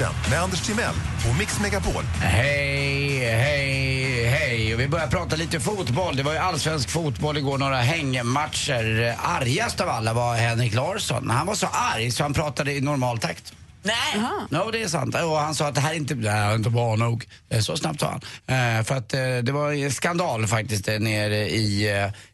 Sporten 0.00 0.30
med 0.30 0.42
Anders 0.42 0.60
Timell 0.60 0.94
och 1.30 1.38
Mix 1.38 1.60
Megapol. 1.60 2.04
Hej, 2.20 3.18
hej, 3.18 4.24
hej. 4.24 4.74
Och 4.74 4.80
vi 4.80 4.88
börjar 4.88 5.06
prata 5.06 5.36
lite 5.36 5.60
fotboll. 5.60 6.16
Det 6.16 6.22
var 6.22 6.32
ju 6.32 6.38
allsvensk 6.38 6.90
fotboll 6.90 7.36
igår, 7.36 7.58
några 7.58 7.76
hängmatcher. 7.76 9.16
Argast 9.18 9.80
av 9.80 9.88
alla 9.88 10.12
var 10.12 10.34
Henrik 10.34 10.74
Larsson. 10.74 11.30
Han 11.30 11.46
var 11.46 11.54
så 11.54 11.66
arg 11.72 12.10
så 12.10 12.22
han 12.22 12.34
pratade 12.34 12.72
i 12.72 12.80
normal 12.80 13.18
takt. 13.18 13.54
Nej! 13.82 14.22
Ja, 14.50 14.68
det 14.72 14.82
är 14.82 14.88
sant. 14.88 15.14
Och 15.14 15.36
han 15.38 15.54
sa 15.54 15.66
att 15.68 15.74
det 15.74 15.80
här 15.80 15.90
är 15.92 15.96
inte, 15.96 16.14
det 16.14 16.30
här 16.30 16.50
är 16.50 16.54
inte 16.54 16.70
bra 16.70 16.96
nog. 16.96 17.26
Eh, 17.48 17.60
Så 17.60 17.76
snabbt 17.76 18.00
sa 18.00 18.10
han. 18.46 18.78
Eh, 18.78 18.84
för 18.84 18.94
att 18.96 19.14
eh, 19.14 19.20
det 19.42 19.52
var 19.52 19.72
en 19.72 19.92
skandal 19.92 20.46
faktiskt 20.46 20.86
nere 20.86 21.36
i, 21.50 21.88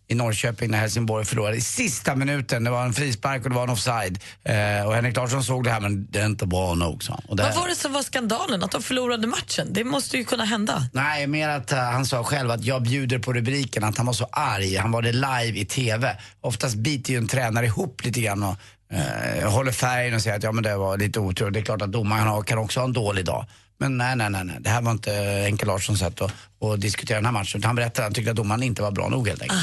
i 0.09 0.14
Norrköping 0.14 0.70
när 0.70 0.78
Helsingborg 0.78 1.24
förlorade 1.24 1.56
i 1.56 1.61
sista 1.61 2.14
minuten. 2.16 2.64
Det 2.64 2.70
var 2.70 2.85
en 2.85 2.92
frispark 2.92 3.44
och 3.44 3.50
det 3.50 3.56
var 3.56 3.62
en 3.62 3.70
offside. 3.70 4.18
Eh, 4.44 4.87
och 4.87 4.94
Henrik 4.94 5.16
Larsson 5.16 5.44
såg 5.44 5.64
det 5.64 5.70
här 5.70 5.80
men 5.80 6.06
det 6.11 6.18
är 6.20 6.26
inte 6.26 6.46
bra 6.46 6.74
nog 6.74 7.04
sa 7.04 7.12
han. 7.12 7.37
Vad 7.37 7.54
var 7.54 7.68
det 7.68 7.74
som 7.74 7.92
var 7.92 8.02
skandalen? 8.02 8.62
Att 8.64 8.70
de 8.70 8.82
förlorade 8.82 9.26
matchen? 9.26 9.68
Det 9.70 9.85
måste 9.85 10.16
ju 10.16 10.24
kunna 10.24 10.44
hända. 10.44 10.82
Nej, 10.92 11.26
mer 11.26 11.48
att 11.48 11.70
han 11.70 12.06
sa 12.06 12.24
själv 12.24 12.50
att 12.50 12.64
jag 12.64 12.82
bjuder 12.82 13.18
på 13.18 13.32
rubriken, 13.32 13.85
att 13.85 13.96
han 13.96 14.06
var 14.06 14.12
så 14.12 14.28
arg. 14.32 14.76
Han 14.76 14.90
var 14.92 15.02
det 15.02 15.12
live 15.12 15.59
i 15.59 15.64
TV. 15.64 16.16
Oftast 16.40 16.74
biter 16.76 17.12
ju 17.12 17.18
en 17.18 17.28
tränare 17.28 17.66
ihop 17.66 18.04
lite 18.04 18.20
grann 18.20 18.42
och 18.42 18.56
eh, 18.90 19.51
håller 19.51 19.72
färgen 19.72 20.14
och 20.14 20.22
säger 20.22 20.37
att 20.37 20.42
ja 20.42 20.53
men 20.53 20.64
det 20.64 20.77
var 20.77 20.99
lite 20.99 21.20
otur. 21.20 21.51
Det 21.51 21.59
är 21.59 21.62
klart 21.62 21.83
att 21.83 21.92
domaren 21.92 22.42
kan 22.42 22.59
också 22.59 22.81
ha 22.81 22.85
en 22.85 22.92
dålig 22.92 23.25
dag. 23.25 23.46
Men 23.79 23.99
nej, 23.99 24.16
nej, 24.16 24.31
nej, 24.31 24.44
nej. 24.44 24.57
det 24.61 24.70
här 24.70 24.83
var 24.83 24.92
inte 24.92 25.12
Henke 25.44 25.66
Larssons 25.66 25.99
sätt 25.99 26.20
att, 26.20 26.33
att 26.61 26.81
diskutera 26.81 27.19
den 27.19 27.25
här 27.25 27.33
matchen. 27.33 27.64
Han 27.64 27.77
berättade 27.77 28.07
att 28.07 28.11
han 28.11 28.14
tyckte 28.14 28.31
att 28.31 28.37
domaren 28.37 28.62
inte 28.62 28.83
var 28.83 28.90
bra 28.90 29.09
nog 29.09 29.29
helt 29.29 29.42
enkelt. 29.42 29.61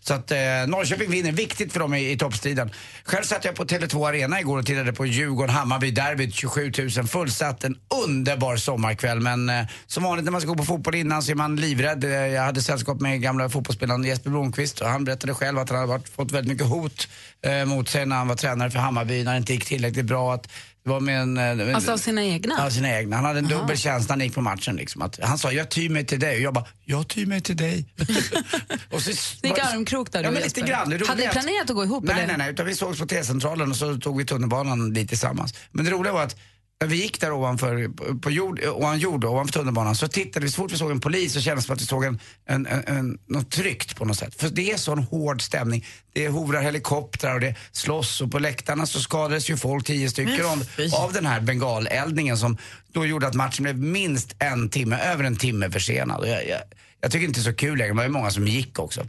Så 0.00 0.14
att 0.14 0.30
eh, 0.30 0.38
Norrköping 0.66 1.10
vinner, 1.10 1.32
viktigt 1.32 1.72
för 1.72 1.80
dem 1.80 1.94
i, 1.94 2.10
i 2.10 2.18
toppstriden. 2.18 2.70
Själv 3.04 3.24
satt 3.24 3.44
jag 3.44 3.54
på 3.54 3.64
Tele2 3.64 4.08
Arena 4.08 4.40
igår 4.40 4.58
och 4.58 4.66
tittade 4.66 4.92
på 4.92 5.06
Djurgården-Hammarby, 5.06 5.90
derbyt 5.90 6.34
27 6.34 6.72
000 6.96 7.06
fullsatt. 7.06 7.64
En 7.64 7.76
underbar 8.04 8.56
sommarkväll 8.56 9.20
men 9.20 9.48
eh, 9.48 9.64
som 9.86 10.02
vanligt 10.02 10.24
när 10.24 10.32
man 10.32 10.40
ska 10.40 10.50
gå 10.50 10.56
på 10.56 10.64
fotboll 10.64 10.94
innan 10.94 11.22
så 11.22 11.30
är 11.30 11.34
man 11.34 11.56
livrädd. 11.56 12.04
Eh, 12.04 12.10
jag 12.10 12.42
hade 12.42 12.62
sällskap 12.62 13.00
med 13.00 13.22
gamla 13.22 13.48
fotbollsspelaren 13.48 14.04
Jesper 14.04 14.30
Blomqvist 14.30 14.80
och 14.80 14.88
han 14.88 15.04
berättade 15.04 15.34
själv 15.34 15.58
att 15.58 15.68
han 15.68 15.78
hade 15.78 15.88
varit, 15.88 16.08
fått 16.08 16.32
väldigt 16.32 16.52
mycket 16.52 16.66
hot 16.66 17.08
eh, 17.42 17.64
mot 17.64 17.88
sig 17.88 18.06
när 18.06 18.16
han 18.16 18.28
var 18.28 18.36
tränare 18.36 18.70
för 18.70 18.78
Hammarby, 18.78 19.24
när 19.24 19.32
det 19.32 19.38
inte 19.38 19.52
gick 19.52 19.64
tillräckligt 19.64 20.06
bra. 20.06 20.34
Att 20.34 20.48
var 20.86 21.00
med 21.00 21.20
en, 21.20 21.36
eh, 21.36 21.44
en, 21.44 21.74
Alltså 21.74 21.92
av 21.92 21.96
sina 21.96 22.24
egna? 22.24 22.54
Ja, 22.58 22.70
sina 22.70 22.98
egna. 22.98 23.16
Han 23.16 23.24
hade 23.24 23.38
en 23.38 23.52
Aha. 23.52 23.60
dubbel 23.60 23.78
känsla 23.78 24.16
när 24.16 24.20
han 24.20 24.26
gick 24.26 24.34
på 24.34 24.40
matchen. 24.40 24.76
Liksom, 24.76 25.02
att 25.02 25.18
han 25.22 25.38
sa, 25.38 25.52
jag 25.52 25.68
tyr 25.68 25.88
mig 25.88 26.06
till 26.06 26.20
dig. 26.26 26.36
Och 26.36 26.42
jag 26.42 26.54
bara, 26.54 26.64
jag 26.84 27.08
tyr 27.08 27.26
mig 27.26 27.40
till 27.40 27.56
dig. 27.56 27.86
och 28.90 29.02
så, 29.02 29.10
gick 29.46 29.58
armkrok 29.58 30.12
där 30.12 30.18
du 30.18 30.24
Ja, 30.24 30.28
och 30.28 30.34
men 30.34 30.42
lite 30.42 30.60
Jesper. 30.60 30.74
grann. 30.74 30.90
Det 30.90 31.06
Hade 31.06 31.22
ni 31.22 31.28
planerat 31.28 31.70
att 31.70 31.76
gå 31.76 31.84
ihop? 31.84 32.04
Nej, 32.04 32.14
eller? 32.16 32.26
nej, 32.26 32.36
nej. 32.38 32.50
Utan 32.50 32.66
vi 32.66 32.74
sågs 32.74 32.98
på 32.98 33.06
T-centralen 33.06 33.70
och 33.70 33.76
så 33.76 33.96
tog 33.96 34.18
vi 34.18 34.24
tunnelbanan 34.24 34.92
dit 34.92 35.08
tillsammans. 35.08 35.54
Men 35.72 35.84
det 35.84 35.90
roliga 35.90 36.12
var 36.12 36.22
att 36.22 36.36
när 36.84 36.90
vi 36.90 37.02
gick 37.02 37.20
där 37.20 37.32
ovanför, 37.32 37.88
på- 38.18 38.30
jord, 38.30 38.60
ovan 38.64 38.98
jord, 38.98 39.24
ovanför 39.24 39.52
tunnelbanan, 39.52 39.96
så 39.96 40.08
tittade 40.08 40.46
vi, 40.46 40.52
så 40.52 40.56
fort 40.56 40.72
vi 40.72 40.78
såg 40.78 40.90
en 40.90 41.00
polis 41.00 41.32
så 41.32 41.40
kändes 41.40 41.64
det 41.64 41.66
som 41.66 41.74
att 41.74 41.82
vi 41.82 41.86
såg 41.86 42.04
en, 42.04 42.20
en, 42.46 42.66
en, 42.66 42.82
en, 42.86 43.18
något 43.26 43.50
tryckt 43.50 43.96
på 43.96 44.04
något 44.04 44.18
sätt. 44.18 44.34
För 44.34 44.48
det 44.48 44.72
är 44.72 44.76
sån 44.76 44.98
hård 44.98 45.42
stämning. 45.42 45.86
Det 46.12 46.28
hovrar 46.28 46.62
helikoptrar 46.62 47.34
och 47.34 47.40
det 47.40 47.54
slåss 47.72 48.20
och 48.20 48.30
på 48.30 48.38
läktarna 48.38 48.86
så 48.86 49.00
skadades 49.00 49.50
ju 49.50 49.56
folk, 49.56 49.86
tio 49.86 50.10
stycken, 50.10 50.46
av, 50.46 50.66
av 50.92 51.12
den 51.12 51.26
här 51.26 51.40
bengaleldningen 51.40 52.38
som 52.38 52.58
då 52.92 53.06
gjorde 53.06 53.26
att 53.26 53.34
matchen 53.34 53.62
blev 53.62 53.78
minst 53.78 54.34
en 54.38 54.68
timme, 54.68 54.98
över 54.98 55.24
en 55.24 55.36
timme 55.36 55.70
försenad. 55.70 56.28
Jag, 56.28 56.48
jag, 56.48 56.60
jag 57.00 57.12
tycker 57.12 57.26
inte 57.26 57.40
det 57.40 57.48
är 57.48 57.52
så 57.52 57.56
kul 57.56 57.78
längre, 57.78 57.92
det 57.92 57.96
var 57.96 58.02
ju 58.02 58.08
många 58.08 58.30
som 58.30 58.48
gick 58.48 58.78
också. 58.78 59.06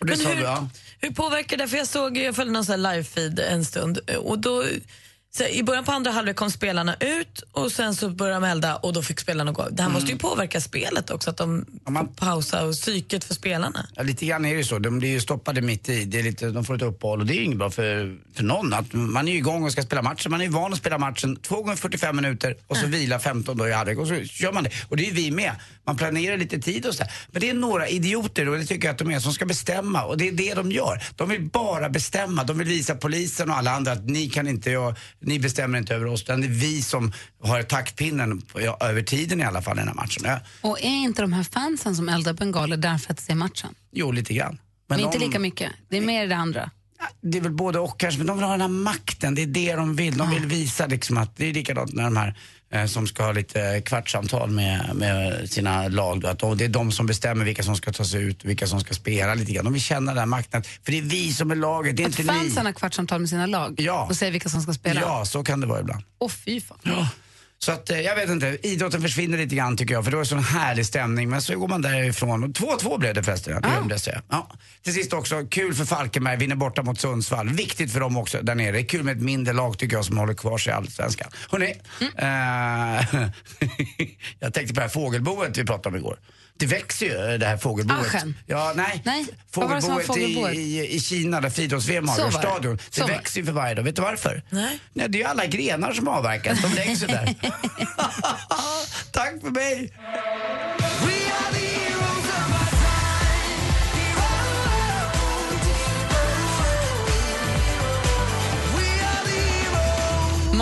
Men 0.00 0.20
hur, 0.20 0.42
ja. 0.42 0.68
hur 1.00 1.10
påverkar 1.10 1.56
det? 1.56 1.68
För 1.68 1.76
jag 1.76 1.86
såg, 1.86 2.16
jag 2.16 2.36
följde 2.36 2.52
någon 2.52 2.64
sån 2.64 2.84
här 2.84 2.94
live-feed 2.94 3.42
en 3.42 3.64
stund 3.64 3.98
och 3.98 4.38
då 4.38 4.64
så 5.32 5.44
I 5.44 5.62
början 5.62 5.84
på 5.84 5.92
andra 5.92 6.10
halvlek 6.10 6.36
kom 6.36 6.50
spelarna 6.50 6.94
ut 7.00 7.42
och 7.52 7.72
sen 7.72 7.94
så 7.94 8.08
började 8.10 8.40
de 8.40 8.50
elda 8.50 8.76
och 8.76 8.92
då 8.92 9.02
fick 9.02 9.20
spelarna 9.20 9.52
gå. 9.52 9.68
Det 9.70 9.82
här 9.82 9.90
måste 9.90 10.12
ju 10.12 10.18
påverka 10.18 10.60
spelet 10.60 11.10
också, 11.10 11.30
att 11.30 11.36
de 11.36 11.64
får 11.86 12.06
pausa 12.06 12.66
och 12.66 12.72
psyket 12.72 13.24
för 13.24 13.34
spelarna. 13.34 13.86
Ja, 13.94 14.02
lite 14.02 14.26
grann 14.26 14.44
är 14.44 14.50
det 14.50 14.56
ju 14.56 14.64
så. 14.64 14.78
De 14.78 14.98
blir 14.98 15.08
ju 15.08 15.20
stoppade 15.20 15.60
mitt 15.60 15.88
i. 15.88 16.04
Det 16.04 16.18
är 16.18 16.22
lite, 16.22 16.50
de 16.50 16.64
får 16.64 16.74
ett 16.74 16.82
uppehåll 16.82 17.20
och 17.20 17.26
det 17.26 17.34
är 17.34 17.36
ju 17.36 17.44
inget 17.44 17.58
bra 17.58 17.70
för, 17.70 18.18
för 18.34 18.42
någon. 18.42 18.72
Att 18.72 18.92
man 18.92 19.28
är 19.28 19.32
ju 19.32 19.38
igång 19.38 19.64
och 19.64 19.72
ska 19.72 19.82
spela 19.82 20.02
matchen. 20.02 20.30
Man 20.30 20.40
är 20.40 20.44
ju 20.44 20.50
van 20.50 20.72
att 20.72 20.78
spela 20.78 20.98
matchen 20.98 21.36
två 21.36 21.62
gånger 21.62 21.76
45 21.76 22.16
minuter 22.16 22.56
och 22.66 22.76
så 22.76 22.86
vila 22.86 23.18
15 23.18 23.56
då 23.56 23.68
i 23.68 23.72
halvlek 23.72 23.98
och 23.98 24.08
så 24.08 24.24
kör 24.24 24.52
man 24.52 24.64
det. 24.64 24.70
Och 24.88 24.96
det 24.96 25.02
är 25.02 25.06
ju 25.06 25.12
vi 25.12 25.30
med. 25.30 25.52
Man 25.90 25.96
planerar 25.96 26.36
lite 26.36 26.58
tid 26.58 26.86
och 26.86 26.94
så 26.94 27.02
där. 27.02 27.12
Men 27.30 27.40
det 27.40 27.50
är 27.50 27.54
några 27.54 27.88
idioter 27.88 28.48
och 28.48 28.58
det 28.58 28.64
tycker 28.66 28.88
jag 28.88 28.92
att 28.92 28.98
de 28.98 29.10
är 29.10 29.20
som 29.20 29.32
ska 29.32 29.46
bestämma 29.46 30.04
och 30.04 30.18
det 30.18 30.28
är 30.28 30.32
det 30.32 30.54
de 30.54 30.72
gör. 30.72 31.02
De 31.16 31.28
vill 31.28 31.42
bara 31.50 31.88
bestämma. 31.88 32.44
De 32.44 32.58
vill 32.58 32.68
visa 32.68 32.94
polisen 32.94 33.50
och 33.50 33.56
alla 33.56 33.70
andra 33.70 33.92
att 33.92 34.04
ni 34.04 34.28
kan 34.30 34.48
inte, 34.48 34.70
jag, 34.70 34.94
ni 35.20 35.38
bestämmer 35.38 35.78
inte 35.78 35.94
över 35.94 36.06
oss. 36.06 36.22
Utan 36.22 36.40
det 36.40 36.46
är 36.46 36.48
vi 36.48 36.82
som 36.82 37.12
har 37.42 37.62
taktpinnen 37.62 38.42
ja, 38.54 38.76
över 38.80 39.02
tiden 39.02 39.40
i 39.40 39.44
alla 39.44 39.62
fall 39.62 39.76
i 39.76 39.80
den 39.80 39.88
här 39.88 39.94
matchen. 39.94 40.22
Ja, 40.24 40.40
Och 40.60 40.80
är 40.80 40.84
inte 41.04 41.22
de 41.22 41.32
här 41.32 41.42
fansen 41.42 41.96
som 41.96 42.08
eldar 42.08 42.32
bengaler 42.32 42.76
där 42.76 42.98
för 42.98 43.12
att 43.12 43.20
se 43.20 43.34
matchen? 43.34 43.74
jo, 43.92 44.12
lite 44.12 44.34
grann. 44.34 44.58
Men, 44.88 45.00
inte 45.00 45.18
de- 45.18 45.24
lika 45.26 45.38
mycket. 45.38 45.70
Det 45.88 45.96
är 45.96 46.00
mer 46.00 46.26
det 46.26 46.36
andra. 46.36 46.70
Det 47.22 47.38
är 47.38 47.42
väl 47.42 47.52
både 47.52 47.78
och 47.78 48.00
kanske, 48.00 48.18
men 48.18 48.26
de 48.26 48.36
vill 48.36 48.44
ha 48.44 48.52
den 48.52 48.60
här 48.60 48.68
makten. 48.68 49.34
Det 49.34 49.42
är 49.42 49.46
det 49.46 49.74
de 49.74 49.96
vill. 49.96 50.16
De 50.18 50.30
vill 50.30 50.46
visa 50.46 50.86
liksom 50.86 51.16
att 51.16 51.36
det 51.36 51.46
är 51.46 51.54
likadant 51.54 51.92
när 51.94 52.02
de 52.04 52.16
här 52.16 52.38
som 52.88 53.06
ska 53.06 53.22
ha 53.24 53.32
lite 53.32 53.82
kvartssamtal 53.84 54.50
med, 54.50 54.90
med 54.94 55.50
sina 55.50 55.88
lag. 55.88 56.20
Då, 56.20 56.28
att 56.28 56.38
de, 56.38 56.56
det 56.56 56.64
är 56.64 56.68
de 56.68 56.92
som 56.92 57.06
bestämmer 57.06 57.44
vilka 57.44 57.62
som 57.62 57.76
ska 57.76 57.92
tas 57.92 58.14
ut 58.14 58.42
och 58.42 58.48
vilka 58.48 58.66
som 58.66 58.80
ska 58.80 58.94
spela 58.94 59.34
lite 59.34 59.52
grann. 59.52 59.64
De 59.64 59.72
vill 59.72 59.82
känna 59.82 60.10
den 60.12 60.18
här 60.18 60.26
makten. 60.26 60.62
För 60.62 60.92
det 60.92 60.98
är 60.98 61.02
vi 61.02 61.32
som 61.32 61.50
är 61.50 61.54
laget, 61.56 61.96
det 61.96 62.02
är 62.02 62.06
Att 62.08 62.18
inte 62.18 62.32
ni. 62.32 62.38
fansen 62.38 62.66
har 62.66 62.72
kvartssamtal 62.72 63.20
med 63.20 63.28
sina 63.28 63.46
lag 63.46 63.74
Ja. 63.80 64.06
och 64.10 64.16
säger 64.16 64.32
vilka 64.32 64.48
som 64.48 64.62
ska 64.62 64.72
spela. 64.72 65.00
Ja, 65.00 65.24
så 65.24 65.42
kan 65.44 65.60
det 65.60 65.66
vara 65.66 65.80
ibland. 65.80 66.02
Åh 66.18 66.28
fy 66.30 66.60
fan. 66.60 66.78
Ja. 66.82 67.08
Så 67.64 67.72
att, 67.72 67.90
eh, 67.90 68.00
jag 68.00 68.16
vet 68.16 68.30
inte, 68.30 68.58
idrotten 68.62 69.02
försvinner 69.02 69.38
lite 69.38 69.54
grann 69.54 69.76
tycker 69.76 69.94
jag 69.94 70.04
för 70.04 70.10
det 70.10 70.16
var 70.16 70.22
en 70.22 70.26
sån 70.26 70.44
härlig 70.44 70.86
stämning 70.86 71.30
men 71.30 71.42
så 71.42 71.58
går 71.58 71.68
man 71.68 71.82
därifrån 71.82 72.44
och 72.44 72.50
2-2 72.50 72.98
blev 72.98 73.14
det 73.14 73.22
förresten, 73.22 73.52
jag 73.52 73.62
glömde 73.62 73.98
säga. 73.98 74.22
Ja. 74.28 74.50
Till 74.82 74.94
sist 74.94 75.12
också, 75.12 75.46
kul 75.50 75.74
för 75.74 75.84
Falkenberg, 75.84 76.36
vinner 76.36 76.56
borta 76.56 76.82
mot 76.82 77.00
Sundsvall. 77.00 77.48
Viktigt 77.48 77.92
för 77.92 78.00
dem 78.00 78.16
också 78.16 78.38
där 78.42 78.54
nere. 78.54 78.72
Det 78.72 78.80
är 78.80 78.84
kul 78.84 79.02
med 79.02 79.16
ett 79.16 79.22
mindre 79.22 79.54
lag 79.54 79.78
tycker 79.78 79.96
jag 79.96 80.04
som 80.04 80.18
håller 80.18 80.34
kvar 80.34 80.58
sig 80.58 80.70
i 80.70 80.74
Allsvenskan. 80.74 81.30
Hörrni, 81.50 81.74
eh, 82.16 83.26
jag 84.38 84.54
tänkte 84.54 84.74
på 84.74 84.80
det 84.80 84.80
här 84.80 84.88
fågelboet 84.88 85.58
vi 85.58 85.64
pratade 85.64 85.88
om 85.88 85.96
igår. 85.96 86.18
Det 86.60 86.66
växer 86.66 87.06
ju 87.06 87.38
det 87.38 87.46
här 87.46 87.56
fågelboet. 87.56 88.06
Aschen? 88.14 88.36
Ja, 88.46 88.72
nej. 88.76 89.02
Nej, 89.04 89.26
Fågelboet, 89.50 90.06
fågelboet? 90.06 90.54
I, 90.54 90.58
i, 90.58 90.94
i 90.94 91.00
Kina 91.00 91.40
där 91.40 91.50
friidrotts-VM 91.50 92.06
det. 92.06 92.32
stadion. 92.32 92.78
Det. 92.94 93.04
växer 93.04 93.40
ju 93.40 93.46
för 93.46 93.52
varje 93.52 93.74
dag. 93.74 93.82
Vet 93.82 93.96
du 93.96 94.02
varför? 94.02 94.42
Nej. 94.50 94.78
Nej, 94.92 95.08
det 95.08 95.18
är 95.18 95.20
ju 95.20 95.26
alla 95.26 95.46
grenar 95.46 95.92
som 95.92 96.08
avverkas. 96.08 96.62
De 96.62 96.74
läggs 96.74 97.02
ju 97.02 97.06
där. 97.06 97.34
Tack 99.12 99.40
för 99.40 99.50
mig! 99.50 99.92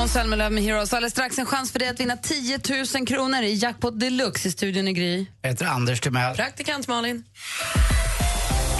Måns 0.09 0.15
Zelmerlöw 0.15 0.51
med 0.51 0.63
Heroes. 0.63 0.93
Alldeles 0.93 1.13
strax 1.13 1.39
en 1.39 1.47
chans 1.47 1.73
för 1.73 1.79
dig 1.79 1.89
att 1.89 2.01
vinna 2.01 2.17
10 2.17 2.61
000 2.95 3.07
kronor 3.07 3.43
i 3.43 3.55
Jackpot 3.55 4.01
Deluxe 4.01 4.49
i 4.49 4.51
studion 4.51 4.89
i 4.89 4.93
Gry. 4.93 5.27
Jag 5.43 5.51
heter 5.51 5.67
Anders 5.67 6.01
Timell. 6.01 6.37
Praktikant 6.37 6.89
Malin. 6.89 7.25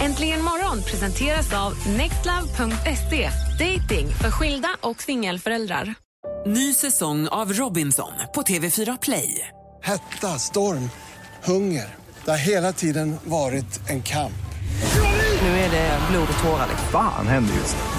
Äntligen 0.01 0.43
morgon 0.43 0.83
presenteras 0.83 1.53
av 1.53 1.73
nextlove.se. 1.97 3.29
Dating 3.59 4.07
för 4.21 4.31
skilda 4.31 4.69
och 4.81 5.01
singelföräldrar. 5.01 5.95
Ny 6.45 6.73
säsong 6.73 7.27
av 7.27 7.53
Robinson 7.53 8.11
på 8.35 8.41
TV4 8.41 8.97
Play. 9.01 9.47
Hetta, 9.83 10.39
storm, 10.39 10.89
hunger. 11.43 11.95
Det 12.25 12.31
har 12.31 12.37
hela 12.37 12.73
tiden 12.73 13.15
varit 13.23 13.89
en 13.89 14.01
kamp. 14.01 14.33
Nu 15.41 15.47
är 15.47 15.71
det 15.71 15.99
blod 16.11 16.27
och 16.37 16.43
tårar. 16.43 16.67
Fan 16.91 17.27
händer 17.27 17.53
just 17.53 17.75
nu. 17.75 17.98